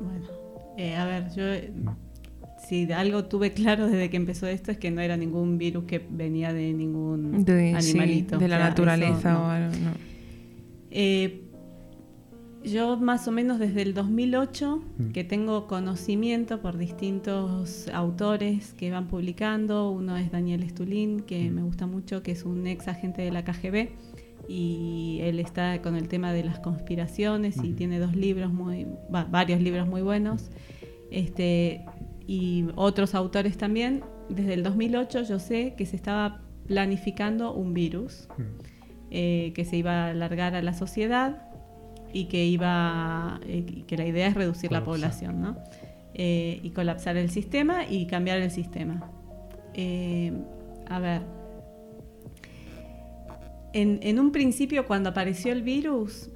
Bueno, 0.00 0.26
eh, 0.76 0.96
a 0.96 1.04
ver, 1.06 1.30
yo 1.34 1.42
eh, 1.44 1.72
si 2.68 2.86
de 2.86 2.94
algo 2.94 3.26
tuve 3.26 3.52
claro 3.52 3.86
desde 3.86 4.10
que 4.10 4.16
empezó 4.16 4.46
esto 4.46 4.70
es 4.72 4.78
que 4.78 4.90
no 4.90 5.00
era 5.00 5.16
ningún 5.16 5.58
virus 5.58 5.84
que 5.84 6.04
venía 6.10 6.52
de 6.52 6.72
ningún 6.72 7.44
De, 7.44 7.76
sí, 7.80 7.90
animalito. 7.90 8.38
de 8.38 8.48
la 8.48 8.56
O 8.56 8.58
sea, 8.58 8.68
naturaleza 8.70 9.18
eso 9.18 9.30
no. 9.30 9.42
o 9.44 9.46
algo, 9.46 9.72
no. 9.84 9.90
Eh, 10.90 11.43
yo 12.64 12.96
más 12.96 13.28
o 13.28 13.32
menos 13.32 13.58
desde 13.58 13.82
el 13.82 13.94
2008 13.94 14.82
Mm. 14.98 15.10
que 15.12 15.24
tengo 15.24 15.66
conocimiento 15.66 16.60
por 16.60 16.78
distintos 16.78 17.88
autores 17.92 18.72
que 18.74 18.90
van 18.90 19.06
publicando. 19.08 19.90
Uno 19.90 20.16
es 20.16 20.30
Daniel 20.32 20.62
Estulín, 20.62 21.20
que 21.20 21.50
Mm. 21.50 21.54
me 21.54 21.62
gusta 21.62 21.86
mucho, 21.86 22.22
que 22.22 22.32
es 22.32 22.44
un 22.44 22.66
ex 22.66 22.88
agente 22.88 23.22
de 23.22 23.30
la 23.32 23.44
KGB 23.44 23.90
y 24.48 25.18
él 25.22 25.40
está 25.40 25.80
con 25.82 25.96
el 25.96 26.08
tema 26.08 26.32
de 26.32 26.44
las 26.44 26.58
conspiraciones 26.60 27.56
y 27.62 27.72
tiene 27.72 27.98
dos 27.98 28.14
libros 28.16 28.52
muy, 28.52 28.86
va- 29.14 29.24
varios 29.24 29.60
libros 29.60 29.86
muy 29.88 30.02
buenos. 30.02 30.50
Este, 31.10 31.84
y 32.26 32.66
otros 32.76 33.14
autores 33.14 33.56
también. 33.56 34.02
Desde 34.28 34.54
el 34.54 34.62
2008 34.62 35.22
yo 35.22 35.38
sé 35.38 35.74
que 35.76 35.86
se 35.86 35.96
estaba 35.96 36.40
planificando 36.66 37.52
un 37.52 37.74
virus 37.74 38.28
Mm. 38.38 38.42
eh, 39.10 39.52
que 39.54 39.64
se 39.64 39.76
iba 39.76 40.06
a 40.06 40.10
alargar 40.10 40.54
a 40.56 40.62
la 40.62 40.72
sociedad 40.74 41.42
y 42.14 42.24
que 42.26 42.44
iba 42.46 43.40
eh, 43.46 43.84
que 43.86 43.96
la 43.98 44.06
idea 44.06 44.28
es 44.28 44.34
reducir 44.34 44.70
la 44.72 44.84
población 44.84 45.42
¿no? 45.42 45.56
Eh, 46.14 46.60
y 46.62 46.70
colapsar 46.70 47.16
el 47.16 47.28
sistema 47.28 47.84
y 47.88 48.06
cambiar 48.06 48.38
el 48.40 48.50
sistema 48.50 49.10
Eh, 49.74 50.32
a 50.88 50.98
ver 51.00 51.22
en, 53.72 53.98
en 54.02 54.18
un 54.20 54.30
principio 54.32 54.86
cuando 54.86 55.10
apareció 55.10 55.52
el 55.52 55.62
virus 55.62 56.30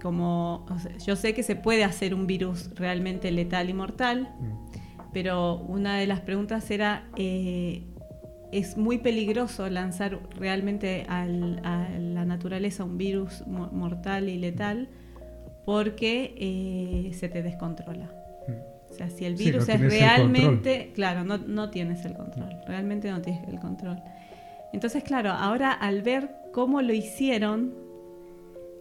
como 0.00 0.64
o 0.70 0.78
sea, 0.78 0.96
yo 0.98 1.16
sé 1.16 1.34
que 1.34 1.42
se 1.42 1.56
puede 1.56 1.82
hacer 1.84 2.14
un 2.14 2.26
virus 2.26 2.70
realmente 2.76 3.30
letal 3.30 3.68
y 3.70 3.74
mortal 3.74 4.28
Mm. 4.40 5.10
pero 5.12 5.56
una 5.56 5.96
de 5.98 6.06
las 6.06 6.20
preguntas 6.20 6.70
era, 6.70 7.08
¿es 7.16 8.76
muy 8.76 8.98
peligroso 8.98 9.68
lanzar 9.70 10.20
realmente 10.38 11.04
al- 11.08 11.60
a 11.64 11.88
la 11.98 12.24
naturaleza 12.24 12.84
un 12.84 12.98
virus 12.98 13.42
mo- 13.46 13.70
mortal 13.72 14.28
y 14.28 14.36
letal? 14.38 14.88
Porque 15.66 16.34
eh, 16.38 17.12
se 17.12 17.28
te 17.28 17.42
descontrola. 17.42 18.06
Mm. 18.48 18.90
O 18.90 18.94
sea, 18.94 19.10
si 19.10 19.26
el 19.26 19.36
Sí, 19.36 19.44
virus 19.44 19.68
no 19.68 19.74
es 19.74 19.80
realmente, 19.80 20.92
claro, 20.94 21.24
no, 21.24 21.36
no 21.36 21.68
tienes 21.68 22.04
el 22.06 22.14
control, 22.14 22.56
realmente 22.66 23.10
no 23.10 23.20
tienes 23.20 23.46
el 23.48 23.58
control. 23.58 24.00
Entonces, 24.72 25.02
claro, 25.04 25.30
ahora 25.32 25.72
al 25.72 26.00
ver 26.02 26.30
cómo 26.52 26.80
lo 26.80 26.92
hicieron, 26.94 27.74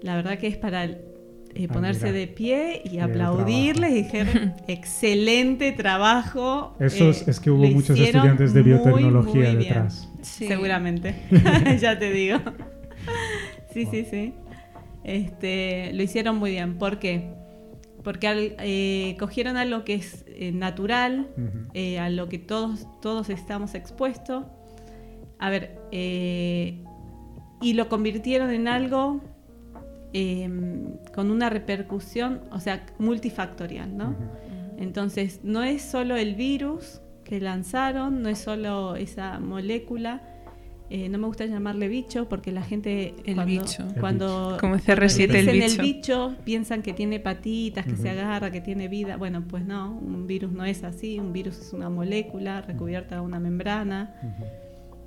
la 0.02 0.16
verdad 0.16 0.38
que 0.38 0.48
es 0.48 0.58
para 0.58 0.86
eh, 0.86 1.68
ponerse 1.68 2.08
Admirar. 2.10 2.28
de 2.28 2.34
pie 2.34 2.82
y 2.86 3.00
aplaudirles 3.00 3.92
y 3.92 4.04
dijeron, 4.04 4.54
excelente 4.68 5.72
trabajo. 5.72 6.76
Eso 6.80 7.10
es, 7.10 7.22
eh, 7.22 7.32
es 7.32 7.40
que 7.40 7.50
hubo 7.50 7.66
muchos 7.66 8.00
estudiantes 8.00 8.54
de 8.54 8.62
biotecnología 8.62 9.54
muy 9.54 9.64
detrás. 9.64 10.08
Sí. 10.22 10.48
Seguramente, 10.48 11.16
ya 11.82 11.98
te 11.98 12.12
digo. 12.12 12.40
Sí, 13.74 13.88
sí, 13.90 14.06
sí. 14.10 14.34
Este, 15.06 15.92
lo 15.94 16.04
hicieron 16.04 16.38
muy 16.38 16.52
bien. 16.52 16.78
¿Por 16.78 17.00
qué? 17.00 17.30
Porque 18.04 18.28
al- 18.28 18.56
eh, 18.60 19.16
cogieron 19.20 19.56
algo 19.58 19.84
que 19.86 19.94
es 19.96 20.26
eh, 20.28 20.52
natural, 20.52 21.28
eh, 21.74 22.00
a 22.00 22.10
lo 22.10 22.28
que 22.28 22.40
todos, 22.40 22.88
todos 23.02 23.30
estamos 23.30 23.76
expuestos. 23.76 24.46
A 25.40 25.50
ver, 25.50 25.78
eh, 25.92 26.84
y 27.62 27.74
lo 27.74 27.88
convirtieron 27.90 28.52
en 28.52 28.68
algo 28.68 29.22
eh, 30.14 30.50
con 31.14 31.30
una 31.32 31.50
repercusión, 31.50 32.42
o 32.52 32.60
sea, 32.60 32.86
multifactorial, 33.00 33.96
¿no? 33.98 34.16
Entonces, 34.78 35.40
no 35.44 35.64
es 35.64 35.82
solo 35.82 36.16
el 36.16 36.36
virus 36.36 37.02
que 37.24 37.40
lanzaron, 37.40 38.22
no 38.22 38.30
es 38.30 38.40
solo 38.40 38.96
esa 38.96 39.40
molécula. 39.40 40.22
Eh, 40.90 41.10
no 41.10 41.18
me 41.18 41.26
gusta 41.26 41.46
llamarle 41.46 41.88
bicho 41.88 42.30
porque 42.30 42.52
la 42.52 42.62
gente 42.62 43.16
El 43.26 43.36
cuando, 43.36 43.46
bicho. 43.46 43.84
El 43.88 44.00
cuando 44.00 44.58
Como 44.60 44.78
cuando 44.78 44.78
CR7 44.78 45.36
el 45.36 45.46
dicen 45.46 45.82
bicho. 45.82 45.82
bicho 45.82 46.36
piensan 46.46 46.82
que 46.84 46.94
tiene 46.94 47.20
patitas, 47.20 47.86
que 47.86 47.96
se 47.96 48.10
agarra, 48.10 48.52
que 48.52 48.62
tiene 48.62 48.88
vida. 48.88 49.18
Bueno, 49.18 49.44
pues 49.48 49.66
no, 49.66 49.98
un 49.98 50.28
virus 50.28 50.52
no 50.52 50.64
es 50.64 50.84
así. 50.84 51.20
Un 51.20 51.34
virus 51.34 51.58
es 51.60 51.74
una 51.74 51.90
molécula 51.90 52.62
recubierta 52.62 53.16
de 53.16 53.22
una 53.22 53.40
membrana. 53.40 54.16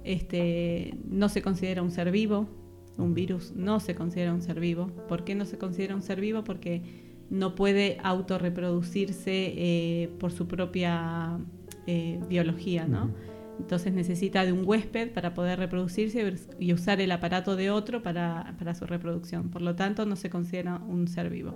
Este, 0.03 0.97
no 1.09 1.29
se 1.29 1.43
considera 1.43 1.83
un 1.83 1.93
ser 1.93 2.11
vivo. 2.11 2.49
Un 2.97 3.15
virus 3.15 3.53
no 3.55 3.79
se 3.79 3.95
considera 3.95 4.35
un 4.35 4.43
ser 4.43 4.59
vivo. 4.59 4.89
¿Por 5.09 5.23
qué 5.23 5.37
no 5.37 5.45
se 5.45 5.59
considera 5.59 5.95
un 5.95 6.03
ser 6.03 6.21
vivo? 6.21 6.43
Porque 6.43 6.83
no 7.31 7.55
puede 7.55 7.99
autorreproducirse 8.03 9.53
eh, 9.57 10.11
por 10.19 10.33
su 10.33 10.49
propia 10.49 11.39
eh, 11.87 12.19
biología, 12.29 12.87
¿no? 12.87 13.11
Entonces 13.59 13.93
necesita 13.93 14.45
de 14.45 14.53
un 14.53 14.63
huésped 14.67 15.13
para 15.13 15.35
poder 15.35 15.59
reproducirse 15.59 16.35
y 16.59 16.73
usar 16.73 17.01
el 17.01 17.11
aparato 17.13 17.57
de 17.57 17.71
otro 17.71 18.03
para, 18.03 18.55
para 18.59 18.75
su 18.75 18.87
reproducción. 18.87 19.51
Por 19.51 19.63
lo 19.63 19.75
tanto, 19.75 20.07
no 20.07 20.17
se 20.17 20.31
considera 20.31 20.77
un 20.89 21.09
ser 21.09 21.29
vivo. 21.29 21.55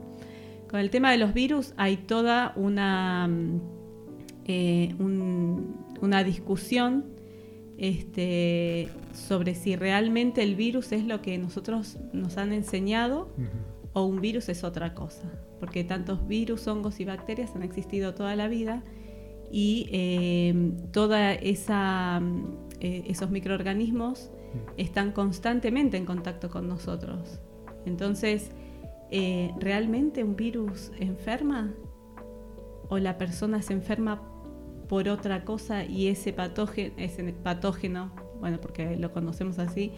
Con 0.68 0.80
el 0.80 0.90
tema 0.90 1.10
de 1.12 1.18
los 1.18 1.32
virus 1.34 1.74
hay 1.76 1.96
toda 1.98 2.52
una, 2.56 3.28
eh, 4.46 4.94
un- 4.98 5.76
una 6.00 6.24
discusión 6.24 7.04
este, 7.78 8.88
sobre 9.12 9.54
si 9.54 9.76
realmente 9.76 10.42
el 10.42 10.54
virus 10.56 10.92
es 10.92 11.04
lo 11.04 11.20
que 11.22 11.36
nosotros 11.38 11.98
nos 12.12 12.36
han 12.38 12.52
enseñado 12.52 13.28
o 13.92 14.04
un 14.04 14.20
virus 14.20 14.48
es 14.48 14.62
otra 14.64 14.94
cosa. 14.94 15.30
Porque 15.60 15.84
tantos 15.84 16.26
virus, 16.28 16.66
hongos 16.68 17.00
y 17.00 17.04
bacterias 17.04 17.54
han 17.54 17.62
existido 17.62 18.14
toda 18.14 18.34
la 18.36 18.48
vida 18.48 18.82
y 19.52 19.88
eh, 19.92 20.72
toda 20.90 21.34
esa, 21.34 22.18
mm, 22.20 22.58
eh, 22.80 23.04
esos 23.06 23.30
microorganismos 23.30 24.30
están 24.76 25.12
constantemente 25.12 25.96
en 25.96 26.04
contacto 26.04 26.50
con 26.50 26.68
nosotros. 26.68 27.40
Entonces, 27.86 28.50
eh, 29.10 29.52
¿realmente 29.60 30.24
un 30.24 30.34
virus 30.34 30.90
enferma? 30.98 31.72
¿O 32.88 32.98
la 32.98 33.18
persona 33.18 33.62
se 33.62 33.74
enferma 33.74 34.22
por 34.88 35.08
otra 35.08 35.44
cosa 35.44 35.84
y 35.84 36.08
ese 36.08 36.32
patógeno, 36.32 36.94
ese 36.96 37.32
patógeno 37.32 38.12
bueno, 38.42 38.60
porque 38.60 38.96
lo 38.96 39.12
conocemos 39.12 39.60
así, 39.60 39.92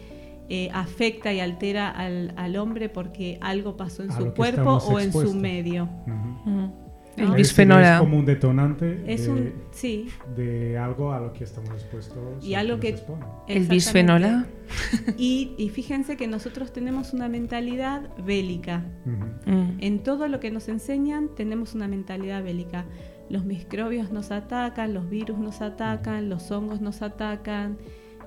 eh, 0.49 0.69
afecta 0.71 1.33
y 1.33 1.39
altera 1.39 1.89
al, 1.89 2.31
al 2.37 2.55
hombre 2.57 2.89
porque 2.89 3.39
algo 3.41 3.75
pasó 3.75 4.03
en 4.03 4.11
A 4.11 4.17
su 4.17 4.33
cuerpo 4.35 4.77
o 4.77 4.99
en 4.99 5.11
su 5.11 5.33
medio? 5.33 5.87
Mm. 6.05 6.45
¿No? 6.45 6.84
El 7.17 7.29
Es 7.29 7.33
bisfenol. 7.35 7.83
Es 7.83 7.99
como 7.99 8.17
un 8.19 8.25
detonante 8.25 9.01
Es 9.07 9.25
de, 9.25 9.31
un, 9.31 9.53
sí, 9.71 10.09
de 10.35 10.77
algo 10.77 11.13
a 11.13 11.19
lo 11.19 11.31
que 11.33 11.43
estamos 11.45 11.69
expuestos. 11.71 12.43
Y 12.43 12.55
algo 12.55 12.79
que- 12.79 12.89
expone. 12.89 13.25
El 13.47 13.67
bisfenol 13.67 14.23
A. 14.25 14.45
Y, 15.17 15.53
y 15.57 15.69
fíjense 15.69 16.17
que 16.17 16.27
nosotros 16.27 16.73
tenemos 16.73 17.13
una 17.13 17.29
mentalidad 17.29 18.09
bélica. 18.25 18.83
Ujú. 19.05 19.51
Mm. 19.55 19.77
En 19.79 19.99
todo 20.03 20.27
lo 20.27 20.39
que 20.39 20.51
nos 20.51 20.67
enseñan 20.67 21.29
tenemos 21.35 21.73
una 21.75 21.87
mentalidad 21.87 22.43
bélica. 22.43 22.85
Los 23.29 23.45
microbios 23.45 24.11
nos 24.11 24.31
atacan, 24.31 24.93
los 24.93 25.09
virus 25.09 25.37
nos 25.37 25.61
atacan, 25.61 26.29
los 26.29 26.51
hongos 26.51 26.81
nos 26.81 27.01
atacan, 27.01 27.77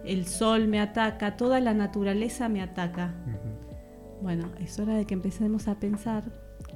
el 0.05 0.27
sol 0.27 0.67
me 0.69 0.81
ataca, 0.81 1.37
toda 1.37 1.61
la 1.61 1.75
naturaleza 1.75 2.49
me 2.49 2.63
ataca. 2.63 3.15
Ujú. 3.27 4.23
Bueno, 4.23 4.51
es 4.61 4.79
hora 4.79 4.95
de 4.95 5.05
que 5.05 5.15
empecemos 5.15 5.69
a 5.69 5.79
pensar 5.79 6.25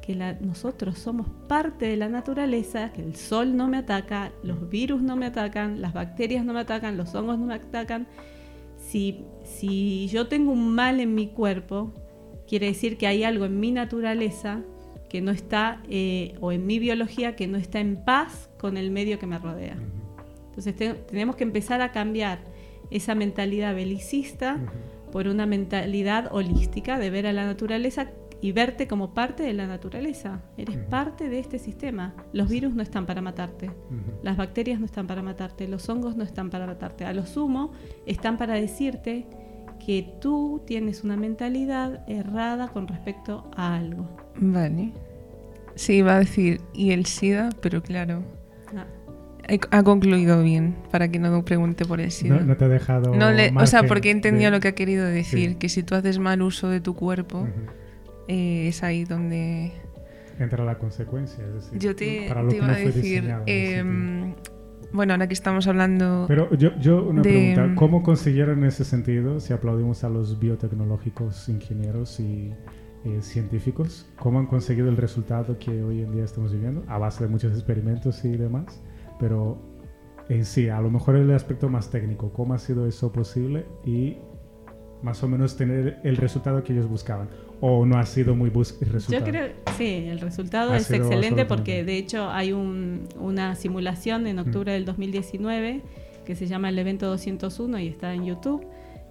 que 0.04 0.14
la- 0.14 0.34
nosotros 0.34 0.98
somos 0.98 1.28
parte 1.48 1.86
de 1.86 1.96
la 1.96 2.08
naturaleza, 2.08 2.92
que 2.92 3.02
el 3.02 3.14
sol 3.16 3.56
no 3.56 3.68
me 3.68 3.78
ataca, 3.78 4.32
los 4.42 4.68
virus 4.68 5.00
no 5.00 5.16
me 5.16 5.26
atacan, 5.26 5.80
las 5.80 5.92
bacterias 5.94 6.44
no 6.44 6.52
me 6.52 6.60
atacan, 6.60 6.96
los 6.96 7.14
hongos 7.14 7.38
no 7.38 7.46
me 7.46 7.54
atacan. 7.54 8.06
Si, 8.76 9.24
si 9.44 10.08
yo 10.08 10.26
tengo 10.26 10.52
un 10.52 10.74
mal 10.74 10.98
en 11.00 11.14
mi 11.14 11.28
cuerpo, 11.28 11.92
quiere 12.48 12.66
decir 12.66 12.98
que 12.98 13.06
hay 13.06 13.22
algo 13.24 13.44
en 13.44 13.60
mi 13.60 13.70
naturaleza 13.70 14.60
que 15.08 15.20
no 15.20 15.30
está, 15.30 15.82
eh, 15.88 16.34
o 16.40 16.52
en 16.52 16.66
mi 16.66 16.78
biología, 16.78 17.36
que 17.36 17.46
no 17.46 17.56
está 17.56 17.78
en 17.80 17.96
paz 18.04 18.50
con 18.58 18.76
el 18.76 18.90
medio 18.90 19.18
que 19.18 19.26
me 19.26 19.38
rodea. 19.38 19.76
Entonces 20.48 20.74
te- 20.74 20.94
tenemos 20.94 21.36
que 21.36 21.44
empezar 21.44 21.80
a 21.80 21.92
cambiar 21.92 22.40
esa 22.90 23.14
mentalidad 23.14 23.74
belicista 23.74 24.58
por 25.12 25.28
una 25.28 25.46
mentalidad 25.46 26.28
holística 26.32 26.98
de 26.98 27.10
ver 27.10 27.26
a 27.26 27.32
la 27.32 27.44
naturaleza 27.46 28.10
y 28.42 28.52
verte 28.52 28.86
como 28.88 29.14
parte 29.14 29.42
de 29.44 29.52
la 29.54 29.66
naturaleza. 29.66 30.42
Eres 30.58 30.76
parte 30.76 31.28
de 31.30 31.38
este 31.38 31.58
sistema. 31.58 32.12
Los 32.32 32.48
virus 32.50 32.74
no 32.74 32.82
están 32.82 33.06
para 33.06 33.22
matarte. 33.22 33.70
Las 34.22 34.36
bacterias 34.36 34.78
no 34.80 34.84
están 34.86 35.06
para 35.06 35.22
matarte, 35.22 35.66
los 35.68 35.88
hongos 35.88 36.16
no 36.16 36.24
están 36.24 36.50
para 36.50 36.66
matarte. 36.66 37.04
A 37.06 37.14
lo 37.14 37.24
sumo 37.24 37.72
están 38.04 38.36
para 38.36 38.54
decirte 38.54 39.26
que 39.84 40.14
tú 40.20 40.62
tienes 40.66 41.02
una 41.04 41.16
mentalidad 41.16 42.08
errada 42.08 42.68
con 42.68 42.86
respecto 42.88 43.48
a 43.56 43.76
algo. 43.76 44.08
Vale. 44.36 44.92
Sí, 45.76 45.94
iba 45.94 46.16
a 46.16 46.18
decir, 46.18 46.60
y 46.74 46.90
el 46.90 47.06
SIDA, 47.06 47.48
pero 47.62 47.82
claro, 47.82 48.22
Ah, 48.76 48.86
he- 49.48 49.58
ha 49.70 49.82
concluido 49.82 50.42
bien, 50.42 50.76
para 50.90 51.08
que 51.08 51.18
no 51.18 51.44
pregunte 51.44 51.84
por 51.84 52.00
el 52.00 52.10
SIDA. 52.10 52.36
No, 52.36 52.44
no 52.44 52.56
te 52.56 52.64
ha 52.64 52.68
dejado. 52.68 53.14
No 53.14 53.30
le- 53.32 53.52
o 53.56 53.66
sea, 53.66 53.82
porque 53.84 54.08
he 54.08 54.12
entendido 54.12 54.50
de- 54.50 54.56
lo 54.56 54.60
que 54.60 54.68
ha 54.68 54.74
querido 54.74 55.04
decir, 55.06 55.50
Sí. 55.50 55.54
que 55.56 55.68
si 55.68 55.82
tú 55.82 55.94
haces 55.94 56.18
mal 56.18 56.42
uso 56.42 56.68
de 56.68 56.80
tu 56.80 56.94
cuerpo. 56.94 57.48
Eh, 58.28 58.68
es 58.68 58.82
ahí 58.82 59.04
donde 59.04 59.72
Entra 60.38 60.64
la 60.64 60.78
consecuencia. 60.78 61.44
Es 61.46 61.54
decir, 61.54 61.78
yo 61.78 61.94
te, 61.94 62.26
para 62.28 62.42
lo 62.42 62.48
te 62.48 62.54
que 62.54 62.58
iba 62.58 62.66
no 62.66 62.72
a 62.72 62.76
fue 62.76 62.92
decir, 62.92 63.24
en 63.24 63.42
em, 63.46 64.34
bueno, 64.92 65.12
ahora 65.14 65.26
que 65.26 65.34
estamos 65.34 65.66
hablando... 65.68 66.24
Pero 66.28 66.54
yo, 66.56 66.76
yo 66.78 67.02
una 67.04 67.22
de- 67.22 67.54
pregunta, 67.54 67.74
¿cómo 67.78 68.02
consiguieron 68.02 68.64
ese 68.64 68.84
sentido 68.84 69.40
si 69.40 69.52
aplaudimos 69.52 70.04
a 70.04 70.08
los 70.08 70.38
biotecnológicos 70.38 71.48
ingenieros 71.48 72.18
y, 72.20 72.52
eh, 73.04 73.18
científicos, 73.22 74.06
cómo 74.18 74.38
han 74.38 74.46
conseguido 74.46 74.88
el 74.88 74.96
resultado 74.96 75.58
que 75.58 75.82
hoy 75.82 76.02
en 76.02 76.12
día 76.12 76.24
estamos 76.24 76.52
viviendo, 76.52 76.84
a 76.88 76.98
base 76.98 77.24
de 77.24 77.30
muchos 77.30 77.52
experimentos 77.52 78.24
y 78.24 78.36
demás, 78.36 78.82
pero 79.18 79.60
en 80.28 80.44
sí, 80.44 80.68
a 80.68 80.80
lo 80.80 80.90
mejor 80.90 81.16
el 81.16 81.30
aspecto 81.32 81.68
más 81.68 81.90
técnico, 81.90 82.32
cómo 82.32 82.54
ha 82.54 82.58
sido 82.58 82.86
eso 82.86 83.12
posible 83.12 83.66
y 83.84 84.18
más 85.02 85.22
o 85.22 85.28
menos 85.28 85.56
tener 85.56 85.98
el 86.04 86.16
resultado 86.16 86.62
que 86.62 86.72
ellos 86.74 86.88
buscaban. 86.88 87.28
¿O 87.64 87.86
no 87.86 87.96
ha 87.96 88.04
sido 88.04 88.34
muy 88.34 88.50
bus 88.50 88.76
el 88.82 88.90
resultado? 88.90 89.24
Yo 89.24 89.30
creo, 89.30 89.48
sí, 89.78 89.86
el 90.08 90.18
resultado 90.20 90.72
Ha 90.72 90.78
es 90.78 90.90
excelente 90.90 91.44
porque 91.46 91.84
de 91.84 91.96
hecho 91.96 92.28
hay 92.28 92.52
un- 92.52 93.06
una 93.20 93.54
simulación 93.54 94.26
en 94.26 94.40
octubre 94.40 94.72
del 94.72 94.84
2019 94.84 95.80
que 96.26 96.34
se 96.34 96.46
llama 96.48 96.70
el 96.70 96.78
evento 96.78 97.06
201 97.06 97.78
y 97.78 97.86
está 97.86 98.12
en 98.14 98.24
YouTube, 98.24 98.66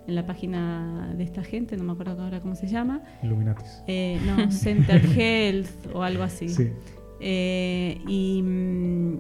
en 0.06 0.16
la 0.16 0.26
página 0.26 1.14
de 1.18 1.24
esta 1.24 1.44
gente, 1.44 1.78
no 1.78 1.84
me 1.86 1.94
acuerdo 1.94 2.22
ahora 2.22 2.42
cómo 2.42 2.56
se 2.56 2.68
llama. 2.68 3.02
Illuminatis. 3.24 3.84
Eh, 3.88 4.20
no, 4.26 4.52
Center 4.52 5.02
Health 5.18 5.70
o 5.94 6.04
algo 6.04 6.24
así. 6.24 6.50
Sí. 6.50 6.70
Eh, 7.22 8.00
y, 8.08 8.42
mm, 8.44 9.20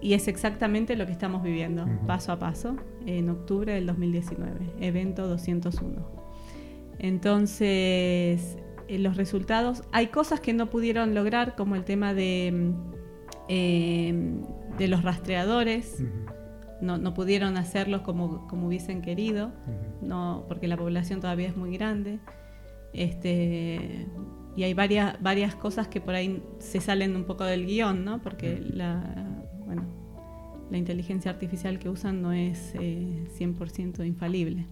y 0.00 0.14
es 0.14 0.28
exactamente 0.28 0.96
lo 0.96 1.04
que 1.06 1.12
estamos 1.12 1.42
viviendo, 1.42 1.86
paso 2.06 2.32
a 2.32 2.38
paso, 2.38 2.76
en 3.04 3.28
octubre 3.28 3.74
del 3.74 3.86
2019, 3.86 4.54
evento 4.80 5.26
201. 5.28 6.21
Entonces, 6.98 8.56
eh, 8.88 8.98
los 8.98 9.16
resultados, 9.16 9.82
hay 9.92 10.08
cosas 10.08 10.40
que 10.40 10.52
no 10.52 10.70
pudieron 10.70 11.14
lograr, 11.14 11.54
como 11.56 11.76
el 11.76 11.84
tema 11.84 12.14
de, 12.14 12.52
mm, 12.52 12.92
eh, 13.48 14.40
de 14.78 14.88
los 14.88 15.02
rastreadores, 15.02 16.02
no, 16.80 16.98
no 16.98 17.14
pudieron 17.14 17.56
hacerlos 17.56 18.02
como, 18.02 18.46
como 18.48 18.66
hubiesen 18.66 19.02
querido 19.02 19.52
no, 20.02 20.44
porque 20.48 20.68
la 20.68 20.76
población 20.76 21.20
todavía 21.20 21.48
es 21.48 21.56
muy 21.56 21.72
grande. 21.76 22.18
Este, 22.92 24.06
y 24.56 24.64
hay 24.64 24.74
varias, 24.74 25.20
varias 25.22 25.54
cosas 25.54 25.88
que 25.88 26.00
por 26.00 26.14
ahí 26.14 26.42
se 26.58 26.80
salen 26.80 27.16
un 27.16 27.24
poco 27.24 27.44
del 27.44 27.66
guion, 27.66 28.04
¿no? 28.04 28.20
Porque 28.20 28.60
la, 28.60 29.14
bueno, 29.64 29.84
la 30.70 30.76
inteligencia 30.76 31.30
artificial 31.30 31.78
que 31.78 31.88
usan 31.88 32.20
no 32.20 32.32
es 32.32 32.74
eh, 32.74 33.24
100% 33.38 34.04
infalible. 34.06 34.66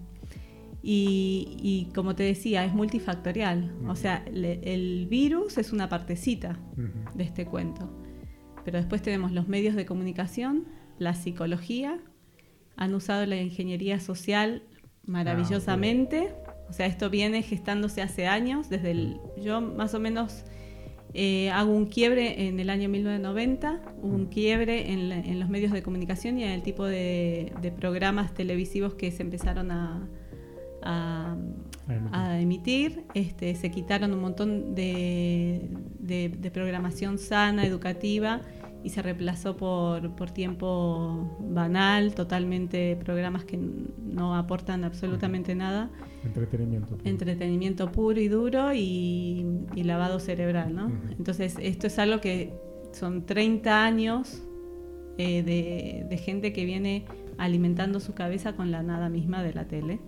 Y, 0.83 1.57
y 1.61 1.91
como 1.93 2.15
te 2.15 2.23
decía, 2.23 2.65
es 2.65 2.73
multifactorial. 2.73 3.71
O 3.87 3.95
sea, 3.95 4.25
le- 4.31 4.59
el 4.63 5.05
virus 5.07 5.57
es 5.57 5.71
una 5.73 5.89
partecita 5.89 6.59
Ujú. 6.73 7.17
de 7.17 7.23
este 7.23 7.45
cuento. 7.45 7.89
Pero 8.65 8.77
después 8.77 9.01
tenemos 9.01 9.31
los 9.31 9.47
medios 9.47 9.75
de 9.75 9.85
comunicación, 9.85 10.65
la 10.97 11.13
psicología, 11.13 11.99
han 12.77 12.93
usado 12.95 13.25
la 13.25 13.39
ingeniería 13.41 13.99
social 13.99 14.63
maravillosamente. 15.05 16.33
O 16.69 16.73
sea, 16.73 16.85
esto 16.85 17.09
viene 17.09 17.41
gestándose 17.43 18.01
hace 18.01 18.27
años, 18.27 18.69
desde 18.69 18.91
el, 18.91 19.17
yo 19.41 19.61
más 19.61 19.93
o 19.93 19.99
menos 19.99 20.45
eh, 21.13 21.49
hago 21.51 21.73
un 21.75 21.85
quiebre 21.87 22.47
en 22.47 22.59
el 22.59 22.69
año 22.69 22.87
1990, 22.87 23.81
hubo 24.01 24.15
un 24.15 24.27
quiebre 24.27 24.91
en, 24.93 25.09
la- 25.09 25.19
en 25.19 25.39
los 25.39 25.49
medios 25.49 25.71
de 25.73 25.83
comunicación 25.83 26.39
y 26.39 26.43
en 26.43 26.51
el 26.51 26.63
tipo 26.63 26.85
de, 26.85 27.51
de 27.61 27.71
programas 27.71 28.33
televisivos 28.33 28.93
que 28.93 29.11
se 29.11 29.21
empezaron 29.23 29.71
a, 29.71 30.07
a- 30.83 31.35
A 32.13 32.39
emitir. 32.39 33.03
Este, 33.13 33.53
se 33.55 33.69
quitaron 33.69 34.13
un 34.13 34.19
montón 34.21 34.75
de, 34.75 35.69
de- 35.99 36.29
de 36.29 36.51
programación 36.51 37.17
sana, 37.17 37.65
educativa, 37.65 38.41
y 38.83 38.89
se 38.89 39.01
reemplazó 39.01 39.57
por, 39.57 40.15
por 40.15 40.31
tiempo 40.31 41.37
banal, 41.39 42.15
totalmente 42.15 42.95
programas 43.03 43.43
que 43.45 43.57
no 43.57 44.35
aportan 44.35 44.83
absolutamente 44.83 45.53
nada, 45.53 45.91
Entretenimiento. 46.23 46.97
entretenimiento 47.03 47.91
puro 47.91 48.19
y 48.19 48.27
duro 48.27 48.73
y, 48.73 49.45
y 49.75 49.83
lavado 49.83 50.19
cerebral. 50.19 50.73
¿no? 50.75 50.91
Entonces, 51.17 51.57
esto 51.61 51.87
es 51.87 51.99
algo 51.99 52.21
que 52.21 52.53
son 52.91 53.25
30 53.25 53.83
años 53.85 54.41
eh, 55.19 55.43
de, 55.43 56.05
de 56.09 56.17
gente 56.17 56.51
que 56.53 56.65
viene 56.65 57.05
alimentando 57.43 57.99
su 57.99 58.13
cabeza 58.13 58.53
con 58.53 58.71
la 58.71 58.83
nada 58.83 59.09
misma 59.09 59.41
de 59.43 59.53
la 59.53 59.65
tele 59.67 59.99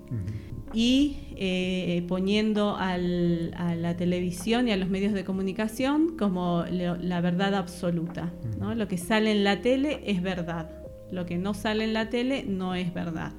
y 0.74 1.17
eh, 1.36 2.04
poniendo 2.08 2.76
al- 2.78 3.54
a 3.58 3.76
la 3.76 3.96
televisión 3.96 4.67
y 4.67 4.72
a 4.72 4.78
los 4.78 4.89
medios 4.89 5.13
de 5.13 5.24
comunicación 5.24 6.15
como 6.17 6.63
la 6.72 7.22
verdad 7.22 7.54
absoluta. 7.56 8.32
¿no? 8.60 8.74
Lo 8.76 8.88
que 8.88 8.98
sale 8.98 9.32
en 9.32 9.43
la 9.43 9.62
tele 9.62 10.02
es 10.06 10.22
verdad, 10.22 10.69
lo 11.12 11.26
que 11.26 11.38
no 11.38 11.54
sale 11.54 11.84
en 11.84 11.93
la 11.93 12.10
tele 12.10 12.43
no 12.48 12.74
es 12.76 12.93
verdad. 12.93 13.34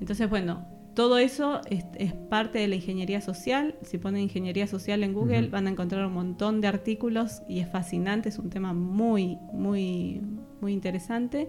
Entonces, 0.00 0.28
bueno, 0.28 0.66
todo 0.94 1.18
eso 1.18 1.60
es, 1.70 1.84
es 1.98 2.12
parte 2.12 2.58
de 2.58 2.68
la 2.68 2.74
ingeniería 2.76 3.20
social. 3.20 3.74
Si 3.82 3.98
ponen 3.98 4.22
ingeniería 4.22 4.66
social 4.66 5.02
en 5.02 5.12
Google 5.12 5.48
van 5.48 5.66
a 5.66 5.70
encontrar 5.70 6.06
un 6.06 6.12
montón 6.12 6.60
de 6.60 6.68
artículos 6.68 7.42
y 7.48 7.60
es 7.60 7.68
fascinante, 7.68 8.28
es 8.28 8.38
un 8.38 8.50
tema 8.50 8.72
muy, 8.74 9.36
muy, 9.52 10.20
muy 10.60 10.72
interesante. 10.72 11.48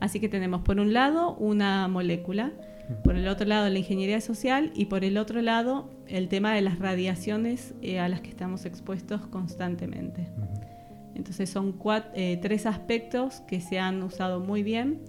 Así 0.00 0.20
que 0.20 0.28
tenemos 0.28 0.62
por 0.62 0.78
un 0.78 0.92
lado 0.92 1.34
una 1.36 1.88
molécula, 1.88 2.52
por 3.02 3.16
el 3.16 3.26
otro 3.28 3.46
lado 3.46 3.68
la 3.68 3.78
ingeniería 3.78 4.20
social 4.20 4.70
y 4.74 4.84
por 4.86 5.04
el 5.04 5.16
otro 5.18 5.40
lado 5.42 5.90
el 6.06 6.28
tema 6.28 6.54
de 6.54 6.60
las 6.60 6.78
radiaciones 6.78 7.74
eh, 7.82 7.98
a 7.98 8.08
las 8.08 8.20
que 8.20 8.28
estamos 8.30 8.64
expuestos 8.64 9.26
constantemente. 9.26 10.28
Entonces 11.14 11.48
son 11.50 11.78
cuat- 11.78 12.10
eh, 12.14 12.38
tres 12.42 12.66
aspectos 12.66 13.40
que 13.48 13.60
se 13.60 13.78
han 13.78 14.02
usado 14.02 14.38
muy 14.38 14.62
bien, 14.62 15.00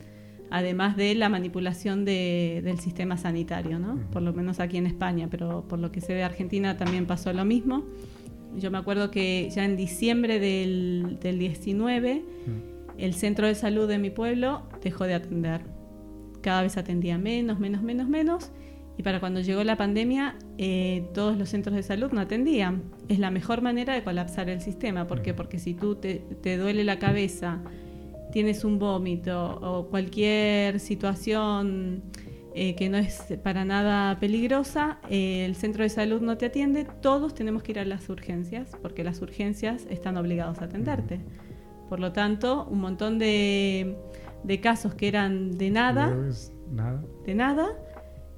además 0.50 0.96
de 0.96 1.14
la 1.16 1.28
manipulación 1.28 2.06
de- 2.06 2.62
del 2.64 2.80
sistema 2.80 3.18
sanitario, 3.18 3.78
¿no? 3.78 4.00
Por 4.12 4.22
lo 4.22 4.32
menos 4.34 4.60
aquí 4.62 4.78
en 4.78 4.88
España, 4.88 5.28
pero 5.30 5.66
por 5.68 5.80
lo 5.80 5.92
que 5.92 6.00
sé 6.00 6.14
de 6.14 6.24
Argentina 6.24 6.78
también 6.78 7.06
pasó 7.06 7.34
lo 7.34 7.44
mismo. 7.44 7.84
Yo 8.58 8.72
me 8.72 8.78
acuerdo 8.78 9.12
que 9.12 9.50
ya 9.54 9.66
en 9.66 9.76
diciembre 9.76 10.40
del, 10.40 11.20
del 11.22 11.38
19 11.38 12.24
Ujú. 12.48 12.77
El 12.98 13.14
centro 13.14 13.48
de 13.48 13.56
salud 13.56 13.88
de 13.88 13.98
mi 13.98 14.10
pueblo 14.10 14.64
dejó 14.82 15.06
de 15.06 15.14
atender. 15.14 15.62
Cada 16.42 16.62
vez 16.62 16.78
atendía 16.78 17.18
menos, 17.18 17.60
menos, 17.60 17.82
menos, 17.82 18.08
menos. 18.08 18.52
Y 18.98 19.04
para 19.04 19.20
cuando 19.20 19.42
llegó 19.42 19.64
la 19.64 19.76
pandemia, 19.76 20.36
eh, 20.58 21.08
todos 21.14 21.38
los 21.38 21.50
centros 21.50 21.76
de 21.76 21.84
salud 21.84 22.12
no 22.12 22.22
atendían. 22.22 22.84
Es 23.10 23.20
la 23.20 23.30
mejor 23.30 23.62
manera 23.62 23.94
de 23.94 24.04
colapsar 24.04 24.50
el 24.50 24.62
sistema. 24.62 25.06
¿Por 25.06 25.22
qué? 25.22 25.34
Porque 25.34 25.60
si 25.60 25.74
tú 25.74 25.96
te, 25.96 26.16
te 26.42 26.58
duele 26.58 26.84
la 26.84 26.98
cabeza, 26.98 27.62
tienes 28.32 28.64
un 28.64 28.80
vómito 28.80 29.60
o 29.62 29.88
cualquier 29.88 30.80
situación 30.80 32.04
eh, 32.60 32.74
que 32.76 32.90
no 32.90 32.98
es 32.98 33.22
para 33.44 33.66
nada 33.66 34.20
peligrosa, 34.20 34.98
eh, 35.12 35.46
el 35.46 35.56
centro 35.56 35.84
de 35.84 35.90
salud 35.90 36.22
no 36.22 36.38
te 36.38 36.48
atiende, 36.48 36.88
todos 37.04 37.36
tenemos 37.36 37.62
que 37.62 37.74
ir 37.74 37.80
a 37.80 37.86
las 37.86 38.10
urgencias, 38.10 38.72
porque 38.82 39.04
las 39.04 39.22
urgencias 39.22 39.86
están 39.92 40.18
obligados 40.18 40.60
a 40.60 40.66
atenderte. 40.66 41.20
Por 41.90 42.00
lo 42.00 42.12
tanto, 42.12 42.68
un 42.70 42.80
montón 42.80 43.20
de, 43.20 43.98
de 44.44 44.62
casos 44.62 44.94
que 44.94 45.08
eran 45.08 45.58
de 45.58 45.70
nada, 45.70 46.16
de 47.26 47.36
nada, 47.36 47.68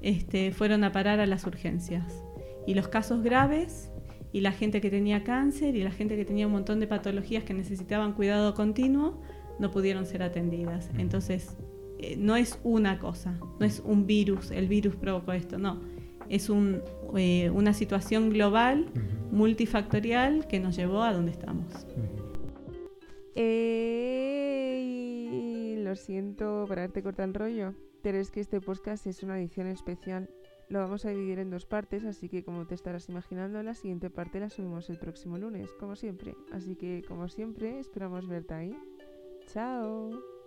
este, 0.02 0.52
fueron 0.52 0.84
a 0.84 0.92
parar 0.92 1.20
a 1.20 1.26
las 1.26 1.46
urgencias. 1.46 2.22
Y 2.66 2.74
los 2.74 2.88
casos 2.88 3.22
graves, 3.22 3.90
y 4.32 4.40
la 4.40 4.52
gente 4.52 4.80
que 4.80 4.90
tenía 4.90 5.24
cáncer, 5.24 5.74
y 5.76 5.82
la 5.82 5.90
gente 5.90 6.16
que 6.16 6.24
tenía 6.24 6.46
un 6.46 6.52
montón 6.52 6.80
de 6.80 6.86
patologías 6.86 7.44
que 7.44 7.54
necesitaban 7.54 8.12
cuidado 8.12 8.54
continuo, 8.54 9.20
no 9.58 9.70
pudieron 9.70 10.06
ser 10.06 10.22
atendidas. 10.22 10.90
Entonces, 10.98 11.56
eh, 11.98 12.16
no 12.16 12.36
es 12.36 12.58
una 12.62 12.98
cosa, 12.98 13.38
no 13.58 13.66
es 13.66 13.82
un 13.84 14.06
virus, 14.06 14.50
el 14.50 14.68
virus 14.68 14.96
provocó 14.96 15.32
esto, 15.32 15.58
no. 15.58 15.80
Es 16.28 16.48
un, 16.48 16.80
eh, 17.16 17.50
una 17.50 17.74
situación 17.74 18.30
global, 18.30 18.86
multifactorial, 19.32 20.46
que 20.46 20.60
nos 20.60 20.76
llevó 20.76 21.02
a 21.02 21.12
donde 21.12 21.32
estamos. 21.32 21.66
Ey, 23.34 25.20
lo 25.82 25.94
siento 25.96 26.64
por 26.66 26.78
haberte 26.78 27.02
cortado 27.02 27.28
el 27.28 27.34
rollo, 27.34 27.74
pero 28.02 28.18
es 28.18 28.30
que 28.30 28.40
este 28.40 28.60
podcast 28.60 29.06
es 29.06 29.22
una 29.22 29.38
edición 29.38 29.66
especial. 29.66 30.28
Lo 30.68 30.80
vamos 30.80 31.04
a 31.04 31.10
dividir 31.10 31.38
en 31.40 31.50
dos 31.50 31.66
partes, 31.66 32.04
así 32.04 32.28
que 32.28 32.44
como 32.44 32.66
te 32.66 32.74
estarás 32.74 33.08
imaginando, 33.08 33.62
la 33.62 33.74
siguiente 33.74 34.08
parte 34.10 34.40
la 34.40 34.50
subimos 34.50 34.88
el 34.88 34.98
próximo 34.98 35.36
lunes, 35.36 35.70
como 35.80 35.96
siempre. 35.96 36.36
Así 36.52 36.76
que, 36.76 37.02
como 37.06 37.28
siempre, 37.28 37.80
esperamos 37.80 38.28
verte 38.28 38.54
ahí. 38.54 38.76
Chao. 39.52 40.39